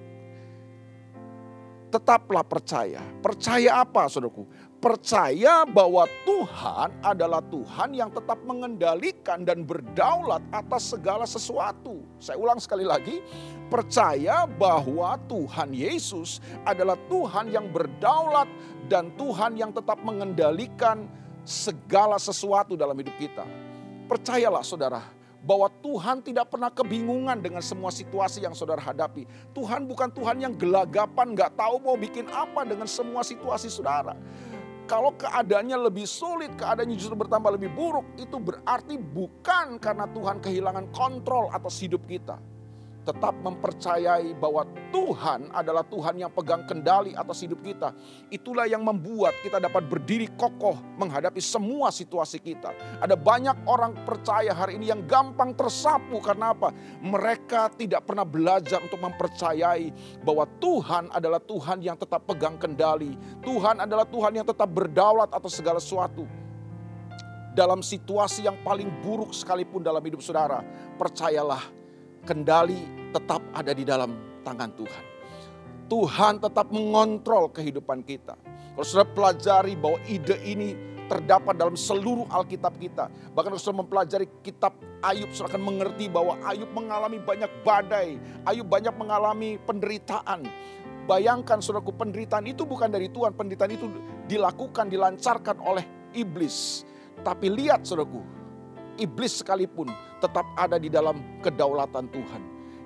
Tetaplah 1.90 2.46
percaya. 2.46 3.02
Percaya 3.20 3.84
apa 3.84 4.08
saudaraku? 4.08 4.48
Percaya 4.82 5.62
bahwa 5.62 6.10
Tuhan 6.26 6.90
adalah 7.06 7.38
Tuhan 7.38 7.94
yang 7.94 8.10
tetap 8.10 8.42
mengendalikan 8.42 9.46
dan 9.46 9.62
berdaulat 9.62 10.42
atas 10.50 10.90
segala 10.90 11.22
sesuatu. 11.22 12.02
Saya 12.18 12.34
ulang 12.34 12.58
sekali 12.58 12.82
lagi, 12.82 13.22
percaya 13.70 14.42
bahwa 14.42 15.14
Tuhan 15.30 15.70
Yesus 15.70 16.42
adalah 16.66 16.98
Tuhan 17.06 17.54
yang 17.54 17.70
berdaulat 17.70 18.50
dan 18.90 19.14
Tuhan 19.14 19.54
yang 19.54 19.70
tetap 19.70 20.02
mengendalikan 20.02 21.06
segala 21.46 22.18
sesuatu 22.18 22.74
dalam 22.74 22.98
hidup 22.98 23.14
kita. 23.22 23.46
Percayalah 24.10 24.66
saudara, 24.66 24.98
bahwa 25.46 25.70
Tuhan 25.78 26.26
tidak 26.26 26.50
pernah 26.50 26.74
kebingungan 26.74 27.38
dengan 27.38 27.62
semua 27.62 27.94
situasi 27.94 28.42
yang 28.42 28.54
saudara 28.58 28.82
hadapi. 28.82 29.30
Tuhan 29.54 29.86
bukan 29.86 30.10
Tuhan 30.10 30.42
yang 30.42 30.58
gelagapan, 30.58 31.38
gak 31.38 31.54
tahu 31.54 31.78
mau 31.78 31.94
bikin 31.94 32.26
apa 32.34 32.66
dengan 32.66 32.90
semua 32.90 33.22
situasi 33.22 33.70
saudara 33.70 34.18
kalau 34.92 35.16
keadaannya 35.16 35.88
lebih 35.88 36.04
sulit, 36.04 36.52
keadaannya 36.52 37.00
justru 37.00 37.16
bertambah 37.16 37.56
lebih 37.56 37.72
buruk, 37.72 38.04
itu 38.20 38.36
berarti 38.36 39.00
bukan 39.00 39.80
karena 39.80 40.04
Tuhan 40.12 40.36
kehilangan 40.44 40.92
kontrol 40.92 41.48
atas 41.48 41.80
hidup 41.80 42.04
kita 42.04 42.36
tetap 43.02 43.34
mempercayai 43.42 44.34
bahwa 44.38 44.62
Tuhan 44.94 45.50
adalah 45.50 45.82
Tuhan 45.82 46.22
yang 46.22 46.30
pegang 46.30 46.62
kendali 46.62 47.12
atas 47.18 47.42
hidup 47.42 47.58
kita. 47.60 47.90
Itulah 48.30 48.70
yang 48.70 48.86
membuat 48.86 49.34
kita 49.42 49.58
dapat 49.58 49.90
berdiri 49.90 50.30
kokoh 50.38 50.78
menghadapi 51.02 51.42
semua 51.42 51.90
situasi 51.90 52.38
kita. 52.38 52.70
Ada 53.02 53.18
banyak 53.18 53.66
orang 53.66 53.98
percaya 54.06 54.54
hari 54.54 54.78
ini 54.78 54.94
yang 54.94 55.02
gampang 55.10 55.58
tersapu 55.58 56.22
karena 56.22 56.54
apa? 56.54 56.70
Mereka 57.02 57.74
tidak 57.74 58.06
pernah 58.06 58.22
belajar 58.22 58.78
untuk 58.78 59.02
mempercayai 59.02 59.90
bahwa 60.22 60.46
Tuhan 60.62 61.10
adalah 61.10 61.42
Tuhan 61.42 61.82
yang 61.82 61.98
tetap 61.98 62.22
pegang 62.22 62.54
kendali. 62.54 63.18
Tuhan 63.42 63.82
adalah 63.82 64.06
Tuhan 64.06 64.38
yang 64.38 64.46
tetap 64.46 64.70
berdaulat 64.70 65.34
atas 65.34 65.58
segala 65.58 65.82
sesuatu 65.82 66.22
dalam 67.52 67.84
situasi 67.84 68.48
yang 68.48 68.56
paling 68.64 68.88
buruk 69.04 69.36
sekalipun 69.36 69.84
dalam 69.84 70.00
hidup 70.00 70.24
saudara, 70.24 70.64
percayalah 70.96 71.81
kendali 72.22 72.78
tetap 73.12 73.42
ada 73.52 73.72
di 73.74 73.84
dalam 73.84 74.14
tangan 74.46 74.70
Tuhan. 74.74 75.04
Tuhan 75.90 76.40
tetap 76.40 76.72
mengontrol 76.72 77.52
kehidupan 77.52 78.00
kita. 78.06 78.38
Kalau 78.72 78.86
sudah 78.88 79.04
pelajari 79.04 79.76
bahwa 79.76 80.00
ide 80.08 80.40
ini 80.40 80.72
terdapat 81.12 81.60
dalam 81.60 81.76
seluruh 81.76 82.24
Alkitab 82.32 82.80
kita. 82.80 83.12
Bahkan 83.36 83.52
kalau 83.52 83.60
sudah 83.60 83.84
mempelajari 83.84 84.24
kitab 84.40 84.72
Ayub, 85.04 85.28
sudah 85.36 85.52
akan 85.52 85.60
mengerti 85.60 86.08
bahwa 86.08 86.40
Ayub 86.48 86.72
mengalami 86.72 87.20
banyak 87.20 87.52
badai. 87.60 88.16
Ayub 88.48 88.64
banyak 88.64 88.96
mengalami 88.96 89.60
penderitaan. 89.60 90.48
Bayangkan 91.04 91.60
saudaraku, 91.60 91.92
penderitaan 91.92 92.48
itu 92.48 92.64
bukan 92.64 92.88
dari 92.88 93.12
Tuhan. 93.12 93.36
Penderitaan 93.36 93.72
itu 93.76 93.92
dilakukan, 94.30 94.88
dilancarkan 94.88 95.60
oleh 95.60 95.84
iblis. 96.16 96.88
Tapi 97.20 97.52
lihat 97.52 97.84
saudaraku, 97.84 98.24
iblis 99.00 99.40
sekalipun 99.40 99.88
tetap 100.20 100.46
ada 100.54 100.76
di 100.76 100.92
dalam 100.92 101.18
kedaulatan 101.40 102.08
Tuhan. 102.12 102.42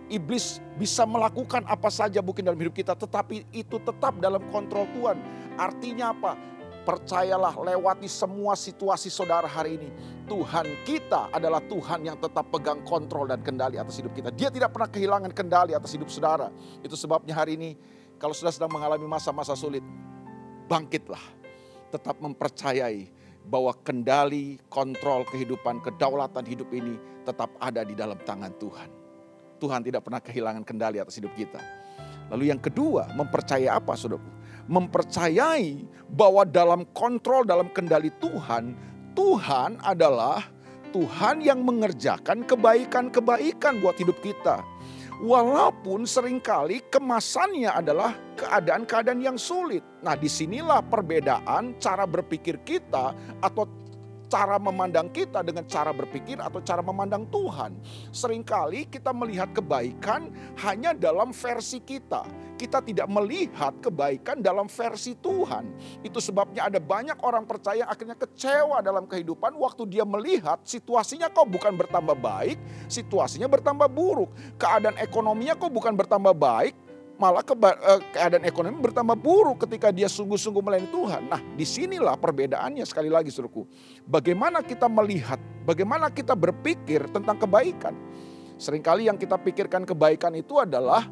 Iblis 0.07 0.63
bisa 0.79 1.03
melakukan 1.03 1.67
apa 1.67 1.91
saja 1.91 2.23
mungkin 2.23 2.47
dalam 2.47 2.59
hidup 2.63 2.79
kita, 2.79 2.95
tetapi 2.95 3.43
itu 3.51 3.83
tetap 3.83 4.15
dalam 4.23 4.39
kontrol 4.55 4.87
Tuhan. 4.95 5.19
Artinya 5.59 6.15
apa? 6.15 6.39
Percayalah 6.87 7.59
lewati 7.59 8.07
semua 8.07 8.55
situasi 8.55 9.11
saudara 9.11 9.51
hari 9.51 9.75
ini. 9.83 9.91
Tuhan 10.31 10.87
kita 10.87 11.35
adalah 11.35 11.59
Tuhan 11.67 12.07
yang 12.07 12.15
tetap 12.23 12.47
pegang 12.55 12.87
kontrol 12.87 13.27
dan 13.27 13.43
kendali 13.43 13.75
atas 13.75 13.99
hidup 13.99 14.15
kita. 14.15 14.31
Dia 14.31 14.55
tidak 14.55 14.71
pernah 14.71 14.87
kehilangan 14.87 15.35
kendali 15.35 15.75
atas 15.75 15.91
hidup 15.99 16.07
saudara. 16.07 16.55
Itu 16.87 16.95
sebabnya 16.95 17.35
hari 17.35 17.59
ini 17.59 17.75
kalau 18.23 18.31
sudah 18.31 18.55
sedang 18.55 18.71
mengalami 18.71 19.11
masa-masa 19.11 19.59
sulit, 19.59 19.83
bangkitlah. 20.71 21.35
Tetap 21.91 22.23
mempercayai 22.23 23.11
bahwa 23.47 23.71
kendali, 23.87 24.59
kontrol 24.67 25.23
kehidupan, 25.31 25.79
kedaulatan 25.81 26.43
hidup 26.43 26.69
ini 26.75 26.99
tetap 27.23 27.55
ada 27.63 27.87
di 27.87 27.95
dalam 27.95 28.19
tangan 28.27 28.51
Tuhan. 28.59 28.91
Tuhan 29.57 29.81
tidak 29.87 30.05
pernah 30.05 30.21
kehilangan 30.21 30.63
kendali 30.67 31.01
atas 31.01 31.17
hidup 31.17 31.33
kita. 31.39 31.63
Lalu 32.29 32.51
yang 32.51 32.61
kedua, 32.61 33.07
mempercayai 33.15 33.71
apa 33.71 33.95
saudaraku? 33.95 34.27
Mempercayai 34.67 35.87
bahwa 36.11 36.43
dalam 36.43 36.83
kontrol, 36.91 37.47
dalam 37.47 37.71
kendali 37.71 38.11
Tuhan, 38.19 38.75
Tuhan 39.15 39.79
adalah 39.81 40.43
Tuhan 40.91 41.41
yang 41.41 41.63
mengerjakan 41.63 42.43
kebaikan-kebaikan 42.45 43.79
buat 43.79 43.97
hidup 43.97 44.19
kita. 44.21 44.76
Walaupun 45.17 46.05
sering 46.05 46.45
kali 46.45 46.85
kemasannya 46.93 47.73
adalah 47.73 48.13
keadaan-keadaan 48.37 49.25
yang 49.25 49.41
sulit. 49.41 49.81
Nah 50.05 50.13
di 50.13 50.29
sinilah 50.29 50.85
perbedaan 50.85 51.81
cara 51.81 52.05
berpikir 52.05 52.61
kita 52.61 53.17
atau 53.41 53.65
cara 54.29 54.61
memandang 54.61 55.09
kita 55.09 55.41
dengan 55.41 55.65
cara 55.65 55.95
berpikir 55.95 56.37
atau 56.37 56.61
cara 56.61 56.85
memandang 56.85 57.25
Tuhan. 57.33 57.81
Seringkali 58.13 58.93
kita 58.93 59.15
melihat 59.17 59.57
kebaikan 59.57 60.29
hanya 60.61 60.93
dalam 60.93 61.33
versi 61.33 61.81
kita. 61.81 62.27
Kita 62.57 62.81
tidak 62.81 63.05
melihat 63.13 63.77
kebaikan 63.85 64.41
dalam 64.41 64.67
versi 64.67 65.13
Tuhan. 65.21 65.77
Itu 66.01 66.19
sebabnya 66.25 66.73
ada 66.73 66.81
banyak 66.81 67.21
orang 67.21 67.45
percaya 67.45 67.85
akhirnya 67.85 68.17
kecewa 68.17 68.81
dalam 68.81 69.05
kehidupan 69.05 69.55
waktu 69.61 69.85
dia 69.87 70.09
melihat 70.09 70.59
situasinya 70.65 71.29
kok 71.29 71.47
bukan 71.53 71.77
bertambah 71.77 72.17
baik, 72.17 72.57
situasinya 72.89 73.47
bertambah 73.47 73.89
buruk. 73.93 74.33
Keadaan 74.57 74.97
ekonominya 74.97 75.55
kok 75.55 75.69
bukan 75.69 75.93
bertambah 75.93 76.33
baik, 76.33 76.75
malah 77.17 77.41
eh, 77.43 78.01
keadaan 78.13 78.45
ekonomi 78.45 78.77
bertambah 78.81 79.17
buruk 79.17 79.65
ketika 79.69 79.89
dia 79.89 80.07
sungguh-sungguh 80.09 80.63
melayani 80.63 80.89
Tuhan. 80.93 81.23
Nah, 81.29 81.41
di 81.57 81.65
sinilah 81.65 82.17
perbedaannya 82.21 82.85
sekali 82.85 83.09
lagi 83.09 83.33
suruhku. 83.33 83.65
Bagaimana 84.05 84.61
kita 84.61 84.87
melihat, 84.87 85.41
bagaimana 85.65 86.13
kita 86.13 86.37
berpikir 86.37 87.09
tentang 87.11 87.41
kebaikan. 87.41 87.97
Seringkali 88.57 89.09
yang 89.09 89.21
kita 89.21 89.37
pikirkan 89.37 89.85
kebaikan 89.85 90.33
itu 90.33 90.57
adalah 90.57 91.05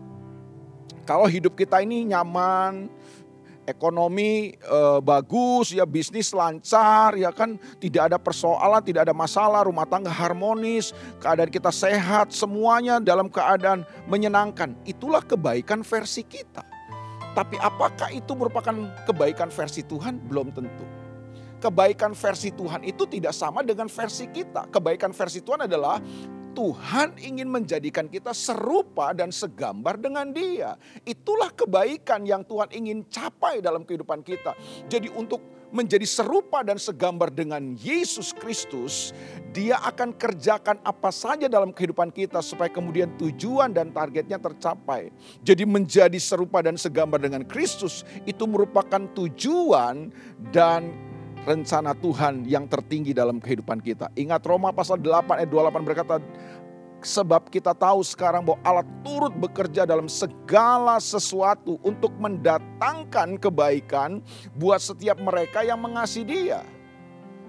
kalau 1.04 1.28
hidup 1.28 1.52
kita 1.52 1.84
ini 1.84 2.08
nyaman, 2.08 2.88
ekonomi 3.68 4.56
e, 4.56 4.78
bagus, 5.00 5.72
ya 5.72 5.84
bisnis 5.88 6.32
lancar, 6.32 7.16
ya 7.16 7.32
kan 7.32 7.56
tidak 7.80 8.12
ada 8.12 8.18
persoalan, 8.20 8.80
tidak 8.84 9.08
ada 9.08 9.14
masalah, 9.16 9.64
rumah 9.64 9.88
tangga 9.88 10.12
harmonis, 10.12 10.92
keadaan 11.20 11.50
kita 11.52 11.72
sehat, 11.72 12.32
semuanya 12.32 13.00
dalam 13.00 13.28
keadaan 13.28 13.84
menyenangkan. 14.08 14.76
Itulah 14.84 15.24
kebaikan 15.24 15.84
versi 15.84 16.24
kita. 16.24 16.64
Tapi 17.34 17.58
apakah 17.58 18.14
itu 18.14 18.30
merupakan 18.38 18.72
kebaikan 19.10 19.50
versi 19.50 19.82
Tuhan? 19.82 20.22
Belum 20.30 20.54
tentu. 20.54 20.86
Kebaikan 21.58 22.12
versi 22.12 22.52
Tuhan 22.52 22.84
itu 22.84 23.08
tidak 23.08 23.32
sama 23.32 23.64
dengan 23.64 23.88
versi 23.88 24.28
kita. 24.30 24.68
Kebaikan 24.70 25.10
versi 25.16 25.40
Tuhan 25.40 25.64
adalah 25.64 25.98
Tuhan 26.54 27.18
ingin 27.18 27.50
menjadikan 27.50 28.06
kita 28.06 28.30
serupa 28.30 29.10
dan 29.10 29.34
segambar 29.34 29.98
dengan 29.98 30.30
Dia. 30.30 30.78
Itulah 31.02 31.50
kebaikan 31.50 32.22
yang 32.22 32.46
Tuhan 32.46 32.70
ingin 32.70 33.04
capai 33.10 33.58
dalam 33.58 33.82
kehidupan 33.82 34.22
kita. 34.22 34.54
Jadi, 34.86 35.10
untuk 35.10 35.42
menjadi 35.74 36.06
serupa 36.06 36.62
dan 36.62 36.78
segambar 36.78 37.34
dengan 37.34 37.74
Yesus 37.74 38.30
Kristus, 38.30 39.10
Dia 39.50 39.82
akan 39.82 40.14
kerjakan 40.14 40.78
apa 40.86 41.10
saja 41.10 41.50
dalam 41.50 41.74
kehidupan 41.74 42.14
kita 42.14 42.38
supaya 42.38 42.70
kemudian 42.70 43.10
tujuan 43.18 43.74
dan 43.74 43.90
targetnya 43.90 44.38
tercapai. 44.38 45.10
Jadi, 45.42 45.66
menjadi 45.66 46.16
serupa 46.22 46.62
dan 46.62 46.78
segambar 46.78 47.18
dengan 47.18 47.42
Kristus 47.42 48.06
itu 48.24 48.46
merupakan 48.46 49.02
tujuan 49.18 50.14
dan 50.54 50.94
rencana 51.44 51.92
Tuhan 51.92 52.48
yang 52.48 52.64
tertinggi 52.66 53.12
dalam 53.12 53.38
kehidupan 53.38 53.84
kita. 53.84 54.08
Ingat 54.16 54.42
Roma 54.48 54.72
pasal 54.72 55.00
8 55.00 55.44
ayat 55.44 55.50
28 55.52 55.88
berkata, 55.88 56.16
Sebab 57.04 57.52
kita 57.52 57.76
tahu 57.76 58.00
sekarang 58.00 58.48
bahwa 58.48 58.64
Allah 58.64 58.88
turut 59.04 59.36
bekerja 59.36 59.84
dalam 59.84 60.08
segala 60.08 60.96
sesuatu 60.96 61.76
untuk 61.84 62.16
mendatangkan 62.16 63.36
kebaikan 63.36 64.24
buat 64.56 64.80
setiap 64.80 65.20
mereka 65.20 65.60
yang 65.60 65.84
mengasihi 65.84 66.24
dia. 66.24 66.64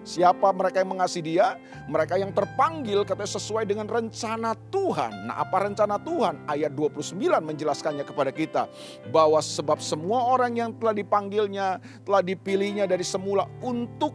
Siapa 0.05 0.53
mereka 0.53 0.85
yang 0.85 0.93
mengasihi 0.93 1.33
dia? 1.33 1.57
Mereka 1.89 2.21
yang 2.21 2.29
terpanggil 2.29 3.01
katanya 3.01 3.41
sesuai 3.41 3.65
dengan 3.65 3.89
rencana 3.89 4.53
Tuhan. 4.69 5.25
Nah 5.25 5.41
apa 5.41 5.65
rencana 5.65 5.97
Tuhan? 5.97 6.45
Ayat 6.45 6.77
29 6.77 7.17
menjelaskannya 7.41 8.05
kepada 8.05 8.29
kita. 8.29 8.69
Bahwa 9.09 9.41
sebab 9.41 9.81
semua 9.81 10.29
orang 10.29 10.53
yang 10.53 10.71
telah 10.77 10.93
dipanggilnya, 10.93 11.81
telah 12.05 12.21
dipilihnya 12.21 12.85
dari 12.85 13.01
semula 13.01 13.49
untuk 13.65 14.13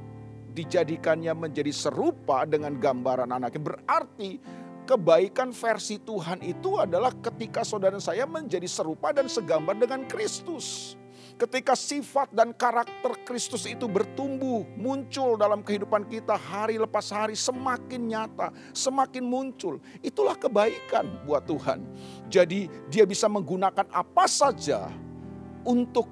dijadikannya 0.55 1.35
menjadi 1.35 1.75
serupa 1.75 2.47
dengan 2.47 2.79
gambaran 2.79 3.35
anaknya. 3.35 3.75
Berarti 3.75 4.39
kebaikan 4.87 5.51
versi 5.51 5.99
Tuhan 5.99 6.39
itu 6.47 6.79
adalah 6.79 7.11
ketika 7.19 7.67
saudara 7.67 7.99
saya 7.99 8.31
menjadi 8.31 8.67
serupa 8.71 9.11
dan 9.11 9.27
segambar 9.27 9.75
dengan 9.75 10.07
Kristus. 10.07 11.00
Ketika 11.41 11.73
sifat 11.73 12.29
dan 12.37 12.53
karakter 12.53 13.17
Kristus 13.25 13.65
itu 13.65 13.89
bertumbuh, 13.89 14.61
muncul 14.77 15.41
dalam 15.41 15.65
kehidupan 15.65 16.05
kita 16.05 16.37
hari 16.37 16.77
lepas 16.77 17.09
hari 17.09 17.33
semakin 17.33 18.13
nyata, 18.13 18.53
semakin 18.77 19.25
muncul. 19.25 19.81
Itulah 20.05 20.37
kebaikan 20.37 21.09
buat 21.25 21.49
Tuhan. 21.49 21.81
Jadi 22.29 22.69
dia 22.93 23.09
bisa 23.09 23.25
menggunakan 23.25 23.89
apa 23.89 24.29
saja 24.29 24.93
untuk 25.65 26.05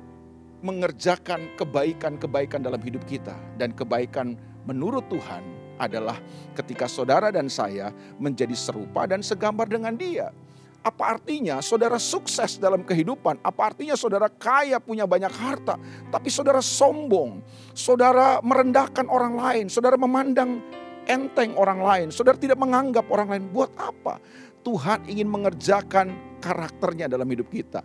mengerjakan 0.65 1.53
kebaikan-kebaikan 1.61 2.65
dalam 2.65 2.81
hidup 2.81 3.05
kita. 3.05 3.37
Dan 3.61 3.77
kebaikan 3.77 4.33
menurut 4.65 5.13
Tuhan 5.13 5.45
adalah 5.77 6.17
ketika 6.57 6.89
saudara 6.89 7.29
dan 7.29 7.53
saya 7.53 7.93
menjadi 8.17 8.57
serupa 8.57 9.05
dan 9.05 9.21
segambar 9.21 9.69
dengan 9.69 9.93
dia. 9.93 10.33
Apa 10.79 11.19
artinya 11.19 11.59
saudara 11.59 11.99
sukses 11.99 12.57
dalam 12.57 12.87
kehidupan? 12.87 13.43
Apa 13.43 13.75
artinya 13.75 13.99
saudara 13.99 14.31
kaya 14.31 14.79
punya 14.79 15.05
banyak 15.05 15.31
harta, 15.31 15.75
tapi 16.09 16.31
saudara 16.31 16.63
sombong, 16.63 17.43
saudara 17.75 18.39
merendahkan 18.41 19.11
orang 19.11 19.35
lain, 19.35 19.67
saudara 19.67 19.99
memandang 19.99 20.63
enteng 21.11 21.57
orang 21.59 21.83
lain, 21.83 22.07
saudara 22.15 22.39
tidak 22.39 22.61
menganggap 22.61 23.09
orang 23.11 23.29
lain. 23.33 23.45
Buat 23.51 23.75
apa? 23.75 24.23
Tuhan 24.63 25.09
ingin 25.09 25.27
mengerjakan 25.27 26.13
karakternya 26.45 27.11
dalam 27.11 27.27
hidup 27.27 27.51
kita. 27.51 27.83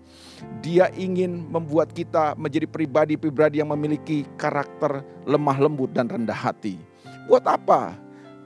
Dia 0.61 0.91
ingin 0.93 1.49
membuat 1.49 1.95
kita 1.95 2.37
menjadi 2.37 2.69
pribadi-pribadi 2.69 3.63
yang 3.63 3.71
memiliki 3.73 4.27
karakter 4.37 5.01
lemah 5.25 5.57
lembut 5.57 5.95
dan 5.95 6.11
rendah 6.11 6.35
hati. 6.35 6.77
Buat 7.25 7.47
apa? 7.47 8.02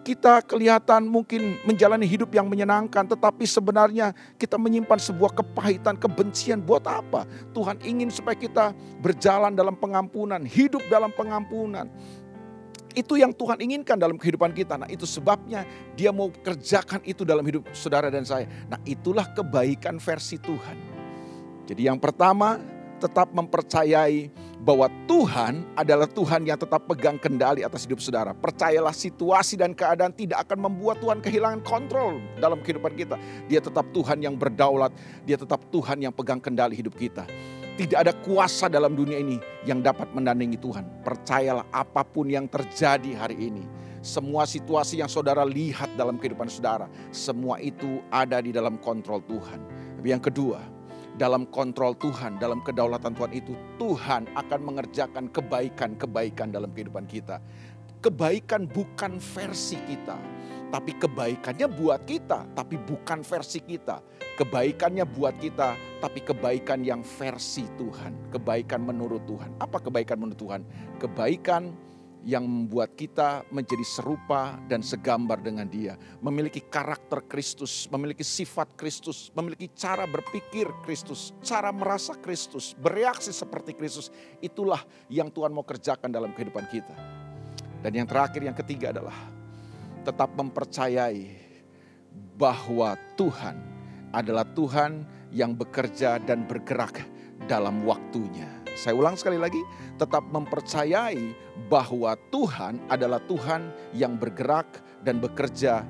Kita 0.08 0.40
kelihatan 0.40 1.04
mungkin 1.04 1.60
menjalani 1.68 2.08
hidup 2.08 2.32
yang 2.32 2.48
menyenangkan, 2.48 3.04
tetapi 3.04 3.44
sebenarnya 3.44 4.16
kita 4.40 4.56
menyimpan 4.56 4.96
sebuah 4.96 5.36
kepahitan, 5.36 6.00
kebencian. 6.00 6.64
Buat 6.64 6.88
apa? 6.88 7.28
Tuhan 7.52 7.76
ingin 7.84 8.08
supaya 8.08 8.40
kita 8.40 8.72
berjalan 9.04 9.52
dalam 9.52 9.76
pengampunan, 9.76 10.40
hidup 10.48 10.80
dalam 10.88 11.12
pengampunan. 11.12 11.92
Itu 12.96 13.20
yang 13.20 13.36
Tuhan 13.36 13.60
inginkan 13.60 14.00
dalam 14.00 14.16
kehidupan 14.16 14.56
kita. 14.56 14.80
Nah, 14.80 14.88
itu 14.88 15.04
sebabnya 15.04 15.68
Dia 16.00 16.16
mau 16.16 16.32
kerjakan 16.32 17.04
itu 17.04 17.28
dalam 17.28 17.44
hidup 17.44 17.68
saudara 17.76 18.08
dan 18.08 18.24
saya. 18.24 18.48
Nah, 18.72 18.80
itulah 18.88 19.28
kebaikan 19.36 20.00
versi 20.00 20.40
Tuhan. 20.40 20.78
Jadi, 21.68 21.84
yang 21.84 22.00
pertama, 22.00 22.64
tetap 23.04 23.36
mempercayai 23.36 24.32
bahwa 24.62 24.90
Tuhan 25.06 25.64
adalah 25.78 26.10
Tuhan 26.10 26.46
yang 26.50 26.58
tetap 26.58 26.90
pegang 26.90 27.22
kendali 27.22 27.62
atas 27.62 27.86
hidup 27.86 28.02
saudara. 28.02 28.34
Percayalah 28.34 28.94
situasi 28.94 29.60
dan 29.60 29.78
keadaan 29.78 30.14
tidak 30.14 30.50
akan 30.50 30.70
membuat 30.70 30.98
Tuhan 31.00 31.22
kehilangan 31.22 31.62
kontrol 31.62 32.18
dalam 32.42 32.60
kehidupan 32.66 32.98
kita. 32.98 33.16
Dia 33.46 33.62
tetap 33.62 33.86
Tuhan 33.94 34.20
yang 34.24 34.36
berdaulat, 34.36 34.90
dia 35.24 35.38
tetap 35.38 35.62
Tuhan 35.70 36.02
yang 36.02 36.14
pegang 36.14 36.42
kendali 36.42 36.74
hidup 36.74 36.98
kita. 36.98 37.30
Tidak 37.78 37.94
ada 37.94 38.10
kuasa 38.10 38.66
dalam 38.66 38.98
dunia 38.98 39.22
ini 39.22 39.38
yang 39.62 39.86
dapat 39.86 40.10
menandingi 40.10 40.58
Tuhan. 40.58 41.06
Percayalah 41.06 41.70
apa 41.70 42.02
pun 42.02 42.26
yang 42.26 42.50
terjadi 42.50 43.14
hari 43.14 43.38
ini. 43.38 43.62
Semua 44.02 44.50
situasi 44.50 44.98
yang 44.98 45.12
saudara 45.12 45.46
lihat 45.46 45.94
dalam 45.94 46.18
kehidupan 46.18 46.50
saudara. 46.50 46.90
Semua 47.14 47.62
itu 47.62 48.02
ada 48.10 48.42
di 48.42 48.50
dalam 48.50 48.82
kontrol 48.82 49.22
Tuhan. 49.30 49.62
Tapi 50.02 50.08
yang 50.10 50.24
kedua, 50.24 50.77
dalam 51.18 51.50
kontrol 51.50 51.98
Tuhan, 51.98 52.38
dalam 52.38 52.62
kedaulatan 52.62 53.18
Tuhan 53.18 53.34
itu, 53.34 53.58
Tuhan 53.82 54.30
akan 54.38 54.60
mengerjakan 54.62 55.34
kebaikan-kebaikan 55.34 56.54
dalam 56.54 56.70
kehidupan 56.70 57.10
kita. 57.10 57.42
Kebaikan 57.98 58.70
bukan 58.70 59.18
versi 59.18 59.82
kita, 59.90 60.14
tapi 60.70 60.94
kebaikannya 60.94 61.66
buat 61.66 62.06
kita, 62.06 62.54
tapi 62.54 62.78
bukan 62.78 63.26
versi 63.26 63.66
kita. 63.66 63.98
Kebaikannya 64.38 65.02
buat 65.10 65.34
kita, 65.42 65.74
tapi 65.98 66.22
kebaikan 66.22 66.86
yang 66.86 67.02
versi 67.02 67.66
Tuhan, 67.74 68.30
kebaikan 68.30 68.86
menurut 68.86 69.26
Tuhan. 69.26 69.58
Apa 69.58 69.82
kebaikan 69.82 70.22
menurut 70.22 70.38
Tuhan? 70.38 70.62
Kebaikan 71.02 71.74
yang 72.28 72.44
membuat 72.44 72.92
kita 73.00 73.48
menjadi 73.56 73.88
serupa 73.88 74.60
dan 74.68 74.84
segambar 74.84 75.40
dengan 75.40 75.64
Dia, 75.64 75.96
memiliki 76.20 76.60
karakter 76.60 77.24
Kristus, 77.24 77.88
memiliki 77.88 78.20
sifat 78.20 78.76
Kristus, 78.76 79.32
memiliki 79.32 79.72
cara 79.72 80.04
berpikir 80.04 80.68
Kristus, 80.84 81.32
cara 81.40 81.72
merasa 81.72 82.20
Kristus, 82.20 82.76
bereaksi 82.76 83.32
seperti 83.32 83.72
Kristus. 83.72 84.12
Itulah 84.44 84.84
yang 85.08 85.32
Tuhan 85.32 85.56
mau 85.56 85.64
kerjakan 85.64 86.12
dalam 86.12 86.36
kehidupan 86.36 86.68
kita. 86.68 86.92
Dan 87.80 87.96
yang 87.96 88.08
terakhir, 88.12 88.44
yang 88.44 88.58
ketiga 88.60 88.92
adalah 88.92 89.16
tetap 90.04 90.28
mempercayai 90.36 91.32
bahwa 92.36 93.00
Tuhan 93.16 93.56
adalah 94.12 94.44
Tuhan 94.52 95.08
yang 95.32 95.56
bekerja 95.56 96.20
dan 96.20 96.44
bergerak 96.44 97.08
dalam 97.48 97.88
waktunya. 97.88 98.57
Saya 98.78 98.94
ulang 98.94 99.18
sekali 99.18 99.42
lagi, 99.42 99.66
tetap 99.98 100.22
mempercayai 100.30 101.34
bahwa 101.66 102.14
Tuhan 102.30 102.78
adalah 102.94 103.18
Tuhan 103.26 103.74
yang 103.98 104.22
bergerak 104.22 104.70
dan 105.02 105.18
bekerja 105.18 105.82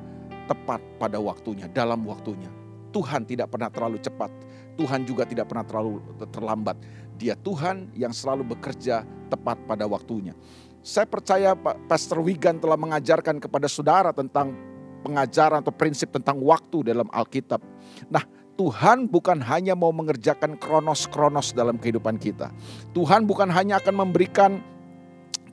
tepat 0.47 0.80
pada 0.95 1.19
waktunya, 1.19 1.67
dalam 1.67 2.08
waktunya. 2.08 2.47
Tuhan 2.95 3.28
tidak 3.28 3.52
pernah 3.52 3.67
terlalu 3.67 4.00
cepat, 4.00 4.32
Tuhan 4.80 5.04
juga 5.04 5.28
tidak 5.28 5.52
pernah 5.52 5.67
terlalu 5.67 6.00
terlambat. 6.32 6.80
Dia 7.19 7.36
Tuhan 7.36 7.91
yang 7.91 8.15
selalu 8.15 8.56
bekerja 8.56 9.04
tepat 9.28 9.60
pada 9.67 9.84
waktunya. 9.84 10.32
Saya 10.80 11.04
percaya 11.04 11.52
Pastor 11.91 12.23
Wigan 12.23 12.63
telah 12.63 12.80
mengajarkan 12.80 13.43
kepada 13.43 13.67
saudara 13.67 14.15
tentang 14.15 14.56
pengajaran 15.04 15.60
atau 15.60 15.73
prinsip 15.76 16.15
tentang 16.15 16.39
waktu 16.39 16.88
dalam 16.88 17.12
Alkitab. 17.12 17.60
Nah, 18.08 18.23
Tuhan 18.57 19.05
bukan 19.05 19.37
hanya 19.45 19.77
mau 19.77 19.93
mengerjakan 19.93 20.57
kronos-kronos 20.57 21.53
dalam 21.53 21.77
kehidupan 21.77 22.17
kita. 22.17 22.49
Tuhan 22.97 23.29
bukan 23.29 23.53
hanya 23.53 23.77
akan 23.77 24.09
memberikan 24.09 24.57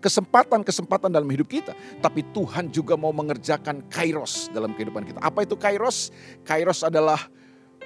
kesempatan-kesempatan 0.01 1.13
dalam 1.13 1.29
hidup 1.29 1.53
kita. 1.53 1.77
Tapi 2.01 2.25
Tuhan 2.33 2.73
juga 2.73 2.97
mau 2.97 3.13
mengerjakan 3.13 3.85
kairos 3.93 4.49
dalam 4.57 4.73
kehidupan 4.73 5.05
kita. 5.05 5.21
Apa 5.21 5.45
itu 5.45 5.57
kairos? 5.57 6.09
Kairos 6.49 6.81
adalah 6.81 7.21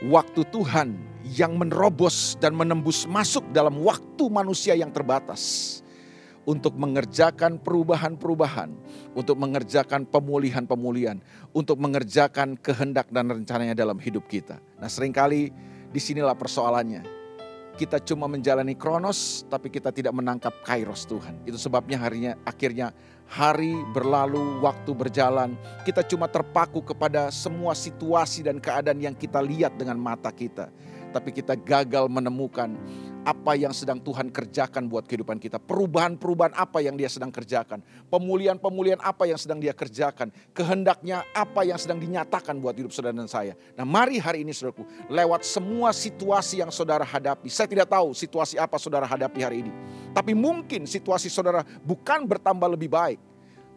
waktu 0.06 0.46
Tuhan 0.54 0.94
yang 1.26 1.58
menerobos 1.58 2.38
dan 2.38 2.54
menembus 2.54 3.02
masuk 3.10 3.42
dalam 3.50 3.82
waktu 3.82 4.24
manusia 4.30 4.78
yang 4.78 4.94
terbatas 4.94 5.82
untuk 6.48 6.80
mengerjakan 6.80 7.60
perubahan-perubahan, 7.60 8.72
untuk 9.12 9.36
mengerjakan 9.36 10.08
pemulihan-pemulihan, 10.08 11.20
untuk 11.52 11.76
mengerjakan 11.76 12.56
kehendak 12.56 13.12
dan 13.12 13.28
rencananya 13.28 13.76
dalam 13.76 14.00
hidup 14.00 14.24
kita. 14.24 14.56
Nah 14.80 14.88
sering 14.88 15.12
kali 15.12 15.52
di 15.92 16.00
sinilah 16.00 16.32
persoalannya. 16.32 17.04
Kita 17.78 18.02
cuma 18.02 18.26
menjalani 18.26 18.74
kronos 18.74 19.46
tapi 19.46 19.70
kita 19.70 19.92
tidak 19.92 20.10
menangkap 20.16 20.50
kairos 20.64 21.04
Tuhan. 21.06 21.38
Itu 21.44 21.60
sebabnya 21.60 22.00
harinya 22.00 22.34
akhirnya 22.42 22.90
hari 23.28 23.76
berlalu, 23.92 24.58
waktu 24.64 24.90
berjalan. 24.96 25.54
Kita 25.84 26.02
cuma 26.02 26.26
terpaku 26.26 26.80
kepada 26.80 27.28
semua 27.28 27.76
situasi 27.76 28.42
dan 28.42 28.58
keadaan 28.58 28.98
yang 28.98 29.14
kita 29.14 29.38
lihat 29.38 29.76
dengan 29.78 30.00
mata 30.00 30.32
kita. 30.32 30.72
Tapi 31.12 31.30
kita 31.30 31.54
gagal 31.54 32.10
menemukan 32.10 32.74
apa 33.22 33.54
yang 33.54 33.74
sedang 33.74 33.98
Tuhan 34.02 34.30
kerjakan 34.30 34.86
buat 34.86 35.06
kehidupan 35.06 35.38
kita. 35.38 35.58
Perubahan-perubahan 35.62 36.54
apa 36.56 36.82
yang 36.82 36.94
dia 36.98 37.06
sedang 37.06 37.30
kerjakan. 37.30 37.82
Pemulihan-pemulihan 38.10 38.98
apa 39.02 39.28
yang 39.28 39.36
sedang 39.36 39.60
dia 39.62 39.76
kerjakan. 39.76 40.32
Kehendaknya 40.56 41.22
apa 41.36 41.62
yang 41.62 41.78
sedang 41.78 42.00
dinyatakan 42.00 42.56
buat 42.58 42.74
hidup 42.74 42.90
saudara 42.90 43.14
dan 43.14 43.30
saya. 43.30 43.54
Nah 43.76 43.84
mari 43.84 44.16
hari 44.18 44.42
ini 44.42 44.50
saudaraku, 44.54 44.86
lewat 45.12 45.44
semua 45.44 45.92
situasi 45.94 46.64
yang 46.64 46.72
saudara 46.72 47.04
hadapi. 47.04 47.46
Saya 47.52 47.68
tidak 47.68 47.92
tahu 47.92 48.16
situasi 48.16 48.56
apa 48.56 48.80
saudara 48.80 49.04
hadapi 49.04 49.40
hari 49.44 49.56
ini. 49.66 49.72
Tapi 50.16 50.32
mungkin 50.32 50.88
situasi 50.88 51.28
saudara 51.28 51.62
bukan 51.84 52.24
bertambah 52.24 52.66
lebih 52.74 52.90
baik 52.90 53.27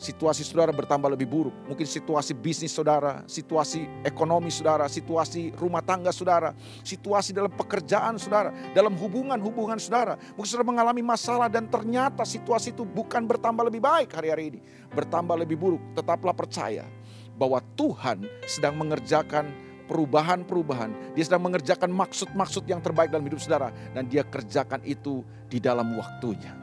situasi 0.01 0.41
saudara 0.41 0.73
bertambah 0.73 1.13
lebih 1.13 1.29
buruk. 1.29 1.53
Mungkin 1.69 1.85
situasi 1.85 2.33
bisnis 2.33 2.73
saudara, 2.73 3.21
situasi 3.29 3.85
ekonomi 4.01 4.49
saudara, 4.49 4.89
situasi 4.89 5.53
rumah 5.53 5.85
tangga 5.85 6.09
saudara, 6.09 6.57
situasi 6.81 7.37
dalam 7.37 7.53
pekerjaan 7.53 8.17
saudara, 8.17 8.49
dalam 8.73 8.97
hubungan-hubungan 8.97 9.77
saudara. 9.77 10.17
Mungkin 10.33 10.49
saudara 10.49 10.65
mengalami 10.65 11.05
masalah 11.05 11.45
dan 11.45 11.69
ternyata 11.69 12.25
situasi 12.25 12.73
itu 12.73 12.81
bukan 12.81 13.29
bertambah 13.29 13.69
lebih 13.69 13.85
baik 13.85 14.17
hari-hari 14.17 14.57
ini. 14.57 14.59
Bertambah 14.89 15.37
lebih 15.37 15.61
buruk. 15.61 15.81
Tetaplah 15.93 16.33
percaya 16.33 16.89
bahwa 17.37 17.61
Tuhan 17.77 18.25
sedang 18.49 18.73
mengerjakan 18.81 19.53
perubahan-perubahan. 19.85 21.13
Dia 21.13 21.29
sedang 21.29 21.45
mengerjakan 21.45 21.93
maksud-maksud 21.93 22.65
yang 22.65 22.81
terbaik 22.81 23.13
dalam 23.13 23.27
hidup 23.29 23.37
saudara. 23.37 23.69
Dan 23.93 24.09
dia 24.09 24.25
kerjakan 24.25 24.81
itu 24.81 25.21
di 25.45 25.61
dalam 25.61 25.93
waktunya. 25.93 26.57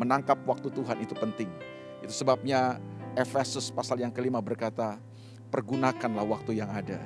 Menangkap 0.00 0.40
waktu 0.48 0.72
Tuhan 0.72 1.04
itu 1.04 1.12
penting. 1.12 1.71
Itu 2.02 2.12
sebabnya 2.12 2.82
Efesus 3.14 3.70
pasal 3.70 4.02
yang 4.02 4.10
kelima 4.10 4.42
berkata, 4.42 4.98
pergunakanlah 5.52 6.26
waktu 6.26 6.58
yang 6.58 6.68
ada. 6.68 6.98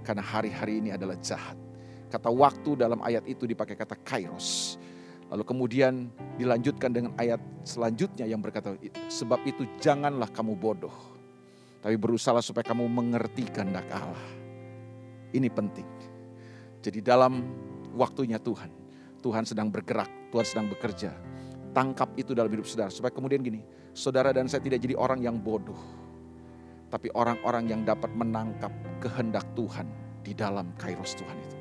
Karena 0.00 0.24
hari-hari 0.24 0.80
ini 0.80 0.90
adalah 0.96 1.18
jahat. 1.20 1.58
Kata 2.10 2.32
waktu 2.32 2.74
dalam 2.74 2.98
ayat 3.04 3.22
itu 3.28 3.46
dipakai 3.46 3.78
kata 3.78 3.94
kairos. 4.02 4.80
Lalu 5.30 5.46
kemudian 5.46 6.10
dilanjutkan 6.34 6.90
dengan 6.90 7.12
ayat 7.14 7.38
selanjutnya 7.62 8.26
yang 8.26 8.42
berkata, 8.42 8.74
sebab 9.06 9.38
itu 9.46 9.62
janganlah 9.78 10.26
kamu 10.26 10.58
bodoh. 10.58 10.94
Tapi 11.80 11.94
berusaha 11.94 12.42
supaya 12.42 12.66
kamu 12.66 12.90
mengerti 12.90 13.46
kehendak 13.46 13.86
Allah. 13.94 14.26
Ini 15.30 15.46
penting. 15.54 15.86
Jadi 16.82 16.98
dalam 16.98 17.46
waktunya 17.94 18.42
Tuhan, 18.42 18.68
Tuhan 19.22 19.44
sedang 19.46 19.70
bergerak, 19.70 20.34
Tuhan 20.34 20.46
sedang 20.48 20.66
bekerja. 20.66 21.14
Tangkap 21.70 22.18
itu 22.18 22.34
dalam 22.34 22.50
hidup 22.50 22.66
saudara. 22.66 22.90
Supaya 22.90 23.14
kemudian 23.14 23.38
gini, 23.38 23.62
saudara 23.94 24.30
dan 24.30 24.46
saya 24.46 24.62
tidak 24.62 24.82
jadi 24.82 24.94
orang 24.96 25.20
yang 25.22 25.36
bodoh. 25.38 25.78
Tapi 26.90 27.06
orang-orang 27.14 27.70
yang 27.70 27.82
dapat 27.86 28.10
menangkap 28.10 28.74
kehendak 28.98 29.46
Tuhan 29.54 29.86
di 30.26 30.34
dalam 30.34 30.74
kairos 30.74 31.14
Tuhan 31.14 31.36
itu. 31.38 31.56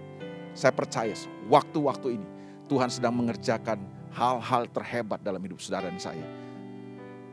Saya 0.58 0.74
percaya 0.74 1.14
waktu-waktu 1.46 2.18
ini 2.18 2.28
Tuhan 2.66 2.90
sedang 2.90 3.14
mengerjakan 3.14 3.78
hal-hal 4.10 4.66
terhebat 4.74 5.22
dalam 5.22 5.38
hidup 5.46 5.62
saudara 5.62 5.90
dan 5.90 6.02
saya. 6.02 6.26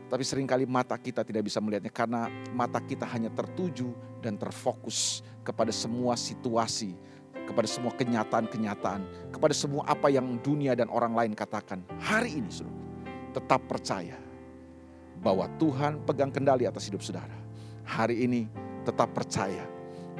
Tapi 0.07 0.23
sering 0.23 0.47
kali 0.47 0.63
mata 0.63 0.95
kita 0.95 1.25
tidak 1.25 1.49
bisa 1.49 1.59
melihatnya 1.59 1.91
karena 1.91 2.31
mata 2.55 2.79
kita 2.79 3.03
hanya 3.11 3.27
tertuju 3.33 3.91
dan 4.23 4.39
terfokus 4.39 5.19
kepada 5.43 5.73
semua 5.73 6.15
situasi, 6.15 6.95
kepada 7.33 7.67
semua 7.67 7.91
kenyataan-kenyataan, 7.91 9.33
kepada 9.35 9.51
semua 9.51 9.83
apa 9.83 10.07
yang 10.07 10.39
dunia 10.39 10.77
dan 10.79 10.87
orang 10.87 11.11
lain 11.11 11.33
katakan. 11.35 11.83
Hari 11.99 12.39
ini 12.39 12.47
suruh 12.47 12.71
tetap 13.35 13.67
percaya 13.67 14.26
bahwa 15.21 15.49
Tuhan 15.57 16.03
pegang 16.05 16.29
kendali 16.29 16.65
atas 16.69 16.87
hidup 16.87 17.01
saudara. 17.01 17.35
Hari 17.87 18.25
ini 18.27 18.45
tetap 18.83 19.11
percaya 19.15 19.63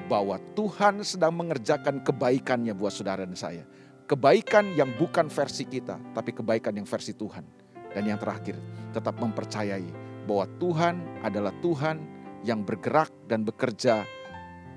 bahwa 0.07 0.39
Tuhan 0.55 1.03
sedang 1.03 1.35
mengerjakan 1.35 1.99
kebaikannya 2.03 2.71
buat 2.71 2.95
saudara 2.95 3.27
dan 3.27 3.35
saya 3.35 3.63
Kebaikan 4.07 4.71
yang 4.71 4.95
bukan 4.95 5.27
versi 5.27 5.67
kita, 5.67 5.99
tapi 6.15 6.31
kebaikan 6.31 6.71
yang 6.71 6.87
versi 6.87 7.11
Tuhan. 7.11 7.43
Dan 7.91 8.07
yang 8.07 8.15
terakhir, 8.15 8.55
tetap 8.95 9.19
mempercayai 9.19 9.83
bahwa 10.23 10.47
Tuhan 10.63 10.95
adalah 11.27 11.51
Tuhan 11.59 11.99
yang 12.47 12.63
bergerak 12.63 13.11
dan 13.27 13.43
bekerja 13.43 14.07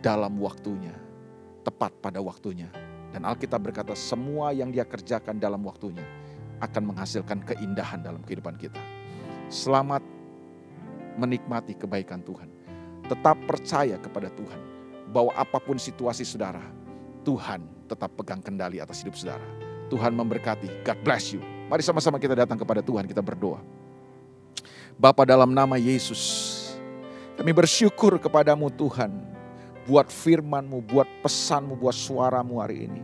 dalam 0.02 0.34
waktunya, 0.42 0.98
tepat 1.62 1.94
pada 2.02 2.18
waktunya. 2.18 2.74
Dan 3.14 3.22
Alkitab 3.22 3.70
berkata, 3.70 3.94
semua 3.94 4.50
yang 4.50 4.74
Dia 4.74 4.82
kerjakan 4.82 5.38
dalam 5.38 5.62
waktunya 5.62 6.02
akan 6.58 6.90
menghasilkan 6.90 7.46
keindahan 7.46 8.02
dalam 8.02 8.26
kehidupan 8.26 8.58
kita. 8.58 8.82
Selamat 9.50 9.98
menikmati 11.18 11.74
kebaikan 11.74 12.22
Tuhan. 12.22 12.46
Tetap 13.10 13.34
percaya 13.50 13.98
kepada 13.98 14.30
Tuhan 14.30 14.60
bahwa 15.10 15.34
apa 15.34 15.58
pun 15.58 15.74
situasi 15.74 16.22
saudara, 16.22 16.62
Tuhan 17.26 17.66
tetap 17.90 18.14
pegang 18.14 18.38
kendali 18.38 18.78
atas 18.78 19.02
hidup 19.02 19.18
saudara. 19.18 19.42
Tuhan 19.90 20.14
memberkati. 20.14 20.86
God 20.86 20.98
bless 21.02 21.34
you. 21.34 21.42
Mari 21.66 21.82
sama-sama 21.82 22.22
kita 22.22 22.38
datang 22.38 22.54
kepada 22.62 22.78
Tuhan, 22.78 23.10
kita 23.10 23.18
berdoa. 23.18 23.58
Bapa 24.94 25.26
dalam 25.26 25.50
nama 25.50 25.74
Yesus, 25.74 26.22
kami 27.34 27.50
bersyukur 27.50 28.22
kepadamu 28.22 28.70
Tuhan. 28.70 29.10
Buat 29.90 30.14
firmanmu, 30.14 30.78
buat 30.86 31.10
pesanmu, 31.26 31.74
buat 31.74 31.96
suaramu 31.98 32.62
hari 32.62 32.86
ini. 32.86 33.02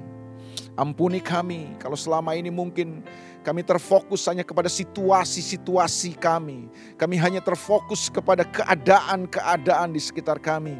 Ampuni 0.77 1.25
kami 1.25 1.73
kalau 1.81 1.97
selama 1.97 2.37
ini 2.37 2.53
mungkin 2.53 3.01
kami 3.41 3.65
terfokus 3.65 4.29
hanya 4.29 4.45
kepada 4.45 4.69
situasi-situasi 4.69 6.21
kami. 6.21 6.69
Kami 7.01 7.17
hanya 7.17 7.41
terfokus 7.41 8.13
kepada 8.13 8.45
keadaan-keadaan 8.45 9.95
di 9.97 10.01
sekitar 10.03 10.37
kami. 10.37 10.77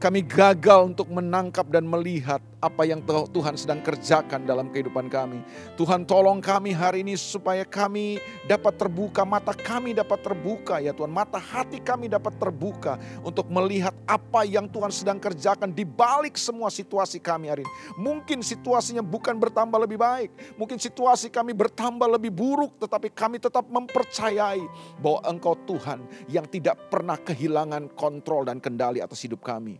Kami 0.00 0.26
gagal 0.26 0.94
untuk 0.94 1.10
menangkap 1.10 1.70
dan 1.70 1.86
melihat 1.86 2.42
apa 2.58 2.82
yang 2.88 3.04
Tuhan 3.04 3.54
sedang 3.60 3.84
kerjakan 3.84 4.42
dalam 4.48 4.72
kehidupan 4.72 5.12
kami. 5.12 5.42
Tuhan 5.76 6.06
tolong 6.08 6.40
kami 6.40 6.72
hari 6.72 7.04
ini 7.04 7.14
supaya 7.14 7.62
kami 7.62 8.18
dapat 8.48 8.74
terbuka, 8.80 9.22
mata 9.22 9.54
kami 9.54 9.92
dapat 9.94 10.18
terbuka 10.24 10.80
ya 10.82 10.94
Tuhan. 10.96 11.12
Mata 11.12 11.38
hati 11.38 11.78
kami 11.82 12.10
dapat 12.10 12.34
terbuka 12.38 12.96
untuk 13.22 13.50
melihat 13.50 13.94
apa 14.06 14.46
yang 14.46 14.70
Tuhan 14.70 14.90
sedang 14.90 15.18
kerjakan 15.18 15.70
di 15.70 15.82
balik 15.82 16.38
semua 16.38 16.70
situasi 16.70 17.18
kami 17.18 17.50
hari 17.50 17.62
ini. 17.66 17.72
Mungkin 17.98 18.42
situasinya 18.42 19.02
bukan 19.02 19.33
bertambah 19.38 19.78
lebih 19.86 19.98
baik. 19.98 20.58
Mungkin 20.58 20.78
situasi 20.78 21.30
kami 21.30 21.52
bertambah 21.52 22.06
lebih 22.06 22.32
buruk. 22.34 22.78
Tetapi 22.80 23.12
kami 23.12 23.38
tetap 23.38 23.66
mempercayai 23.68 24.64
bahwa 24.98 25.20
Engkau 25.28 25.54
Tuhan 25.68 26.02
yang 26.30 26.46
tidak 26.48 26.90
pernah 26.90 27.18
kehilangan 27.18 27.92
kontrol 27.94 28.46
dan 28.46 28.58
kendali 28.58 29.02
atas 29.02 29.22
hidup 29.22 29.42
kami. 29.42 29.78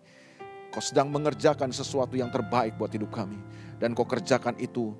Kau 0.74 0.82
sedang 0.82 1.06
mengerjakan 1.06 1.70
sesuatu 1.70 2.18
yang 2.18 2.34
terbaik 2.34 2.74
buat 2.74 2.90
hidup 2.90 3.14
kami. 3.14 3.38
Dan 3.78 3.94
kau 3.94 4.02
kerjakan 4.02 4.58
itu 4.58 4.90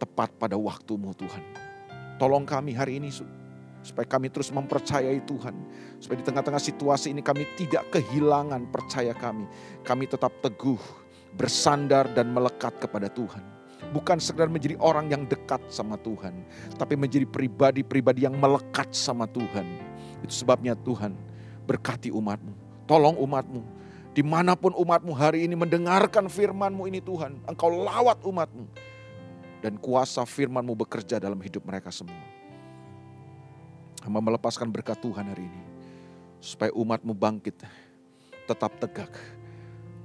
tepat 0.00 0.32
pada 0.40 0.56
waktumu 0.56 1.12
Tuhan. 1.12 1.42
Tolong 2.16 2.48
kami 2.48 2.72
hari 2.72 2.96
ini 2.96 3.12
supaya 3.82 4.06
kami 4.08 4.32
terus 4.32 4.48
mempercayai 4.48 5.20
Tuhan. 5.28 5.54
Supaya 6.00 6.16
di 6.22 6.26
tengah-tengah 6.26 6.62
situasi 6.62 7.12
ini 7.12 7.20
kami 7.20 7.44
tidak 7.60 7.92
kehilangan 7.92 8.72
percaya 8.72 9.12
kami. 9.12 9.44
Kami 9.84 10.04
tetap 10.08 10.32
teguh, 10.40 10.80
bersandar 11.36 12.08
dan 12.16 12.32
melekat 12.32 12.78
kepada 12.80 13.12
Tuhan. 13.12 13.57
Bukan 13.88 14.20
sekedar 14.20 14.52
menjadi 14.52 14.76
orang 14.80 15.08
yang 15.08 15.24
dekat 15.24 15.64
sama 15.72 15.96
Tuhan. 15.96 16.44
Tapi 16.76 16.94
menjadi 16.94 17.24
pribadi-pribadi 17.24 18.28
yang 18.28 18.36
melekat 18.36 18.92
sama 18.92 19.24
Tuhan. 19.24 19.64
Itu 20.20 20.44
sebabnya 20.44 20.76
Tuhan 20.76 21.16
berkati 21.64 22.12
umatmu. 22.12 22.54
Tolong 22.88 23.20
umatmu 23.20 23.60
Di 24.16 24.24
mana 24.24 24.56
pun 24.56 24.72
umatmu 24.72 25.12
hari 25.12 25.44
ini 25.44 25.54
mendengarkan 25.54 26.26
firmanmu 26.26 26.90
ini 26.90 26.98
Tuhan. 26.98 27.38
Engkau 27.46 27.70
lawat 27.70 28.18
umatmu. 28.26 28.66
Dan 29.62 29.78
kuasa 29.78 30.26
firmanmu 30.26 30.74
bekerja 30.74 31.22
dalam 31.22 31.38
hidup 31.38 31.62
mereka 31.62 31.94
semua. 31.94 32.18
Hamba 34.02 34.18
melepaskan 34.18 34.74
berkat 34.74 34.98
Tuhan 34.98 35.22
hari 35.22 35.46
ini. 35.46 35.62
Supaya 36.42 36.74
umatmu 36.74 37.14
bangkit. 37.14 37.62
Tetap 38.50 38.74
tegak. 38.82 39.12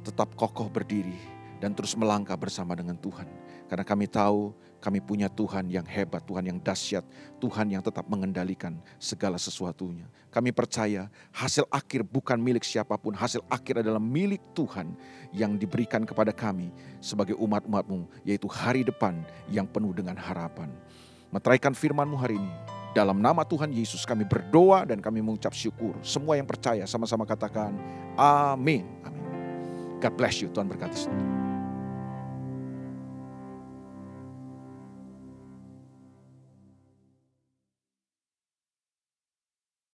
Tetap 0.05 0.29
kokoh 0.37 0.69
berdiri. 0.69 1.17
Dan 1.57 1.73
terus 1.73 1.97
melangkah 1.97 2.37
bersama 2.37 2.77
dengan 2.77 2.99
Tuhan. 2.99 3.42
Karena 3.67 3.85
kami 3.85 4.05
tahu 4.05 4.53
kami 4.83 4.99
punya 4.99 5.31
Tuhan 5.31 5.71
yang 5.71 5.87
hebat, 5.87 6.19
Tuhan 6.27 6.43
yang 6.43 6.59
dahsyat, 6.59 7.07
Tuhan 7.39 7.71
yang 7.71 7.79
tetap 7.79 8.03
mengendalikan 8.11 8.75
segala 8.99 9.39
sesuatunya. 9.39 10.03
Kami 10.27 10.51
percaya 10.51 11.07
hasil 11.31 11.63
akhir 11.71 12.03
bukan 12.03 12.35
milik 12.35 12.67
siapa 12.67 12.99
pun, 12.99 13.15
hasil 13.15 13.39
akhir 13.47 13.79
adalah 13.79 14.03
milik 14.03 14.43
Tuhan 14.51 14.91
yang 15.31 15.55
diberikan 15.55 16.03
kepada 16.03 16.35
kami 16.35 16.75
sebagai 16.99 17.39
umat-umatmu, 17.39 18.11
yaitu 18.27 18.51
hari 18.51 18.83
depan 18.83 19.23
yang 19.47 19.63
penuh 19.63 19.95
dengan 19.95 20.19
harapan. 20.19 20.67
Meteraikan 21.31 21.71
firmanmu 21.71 22.19
hari 22.19 22.35
ini, 22.35 22.53
dalam 22.91 23.23
nama 23.23 23.47
Tuhan 23.47 23.71
Yesus 23.71 24.03
kami 24.03 24.27
berdoa 24.27 24.83
dan 24.83 24.99
kami 24.99 25.23
mengucap 25.23 25.55
syukur. 25.55 25.95
Semua 26.03 26.35
yang 26.35 26.45
percaya 26.45 26.83
sama-sama 26.83 27.23
katakan 27.23 27.71
amin. 28.19 28.83
Amin. 29.07 29.23
God 30.03 30.13
bless 30.19 30.43
you. 30.43 30.51
Tuhan 30.51 30.67
berkati 30.67 31.07
saudara. 31.07 31.52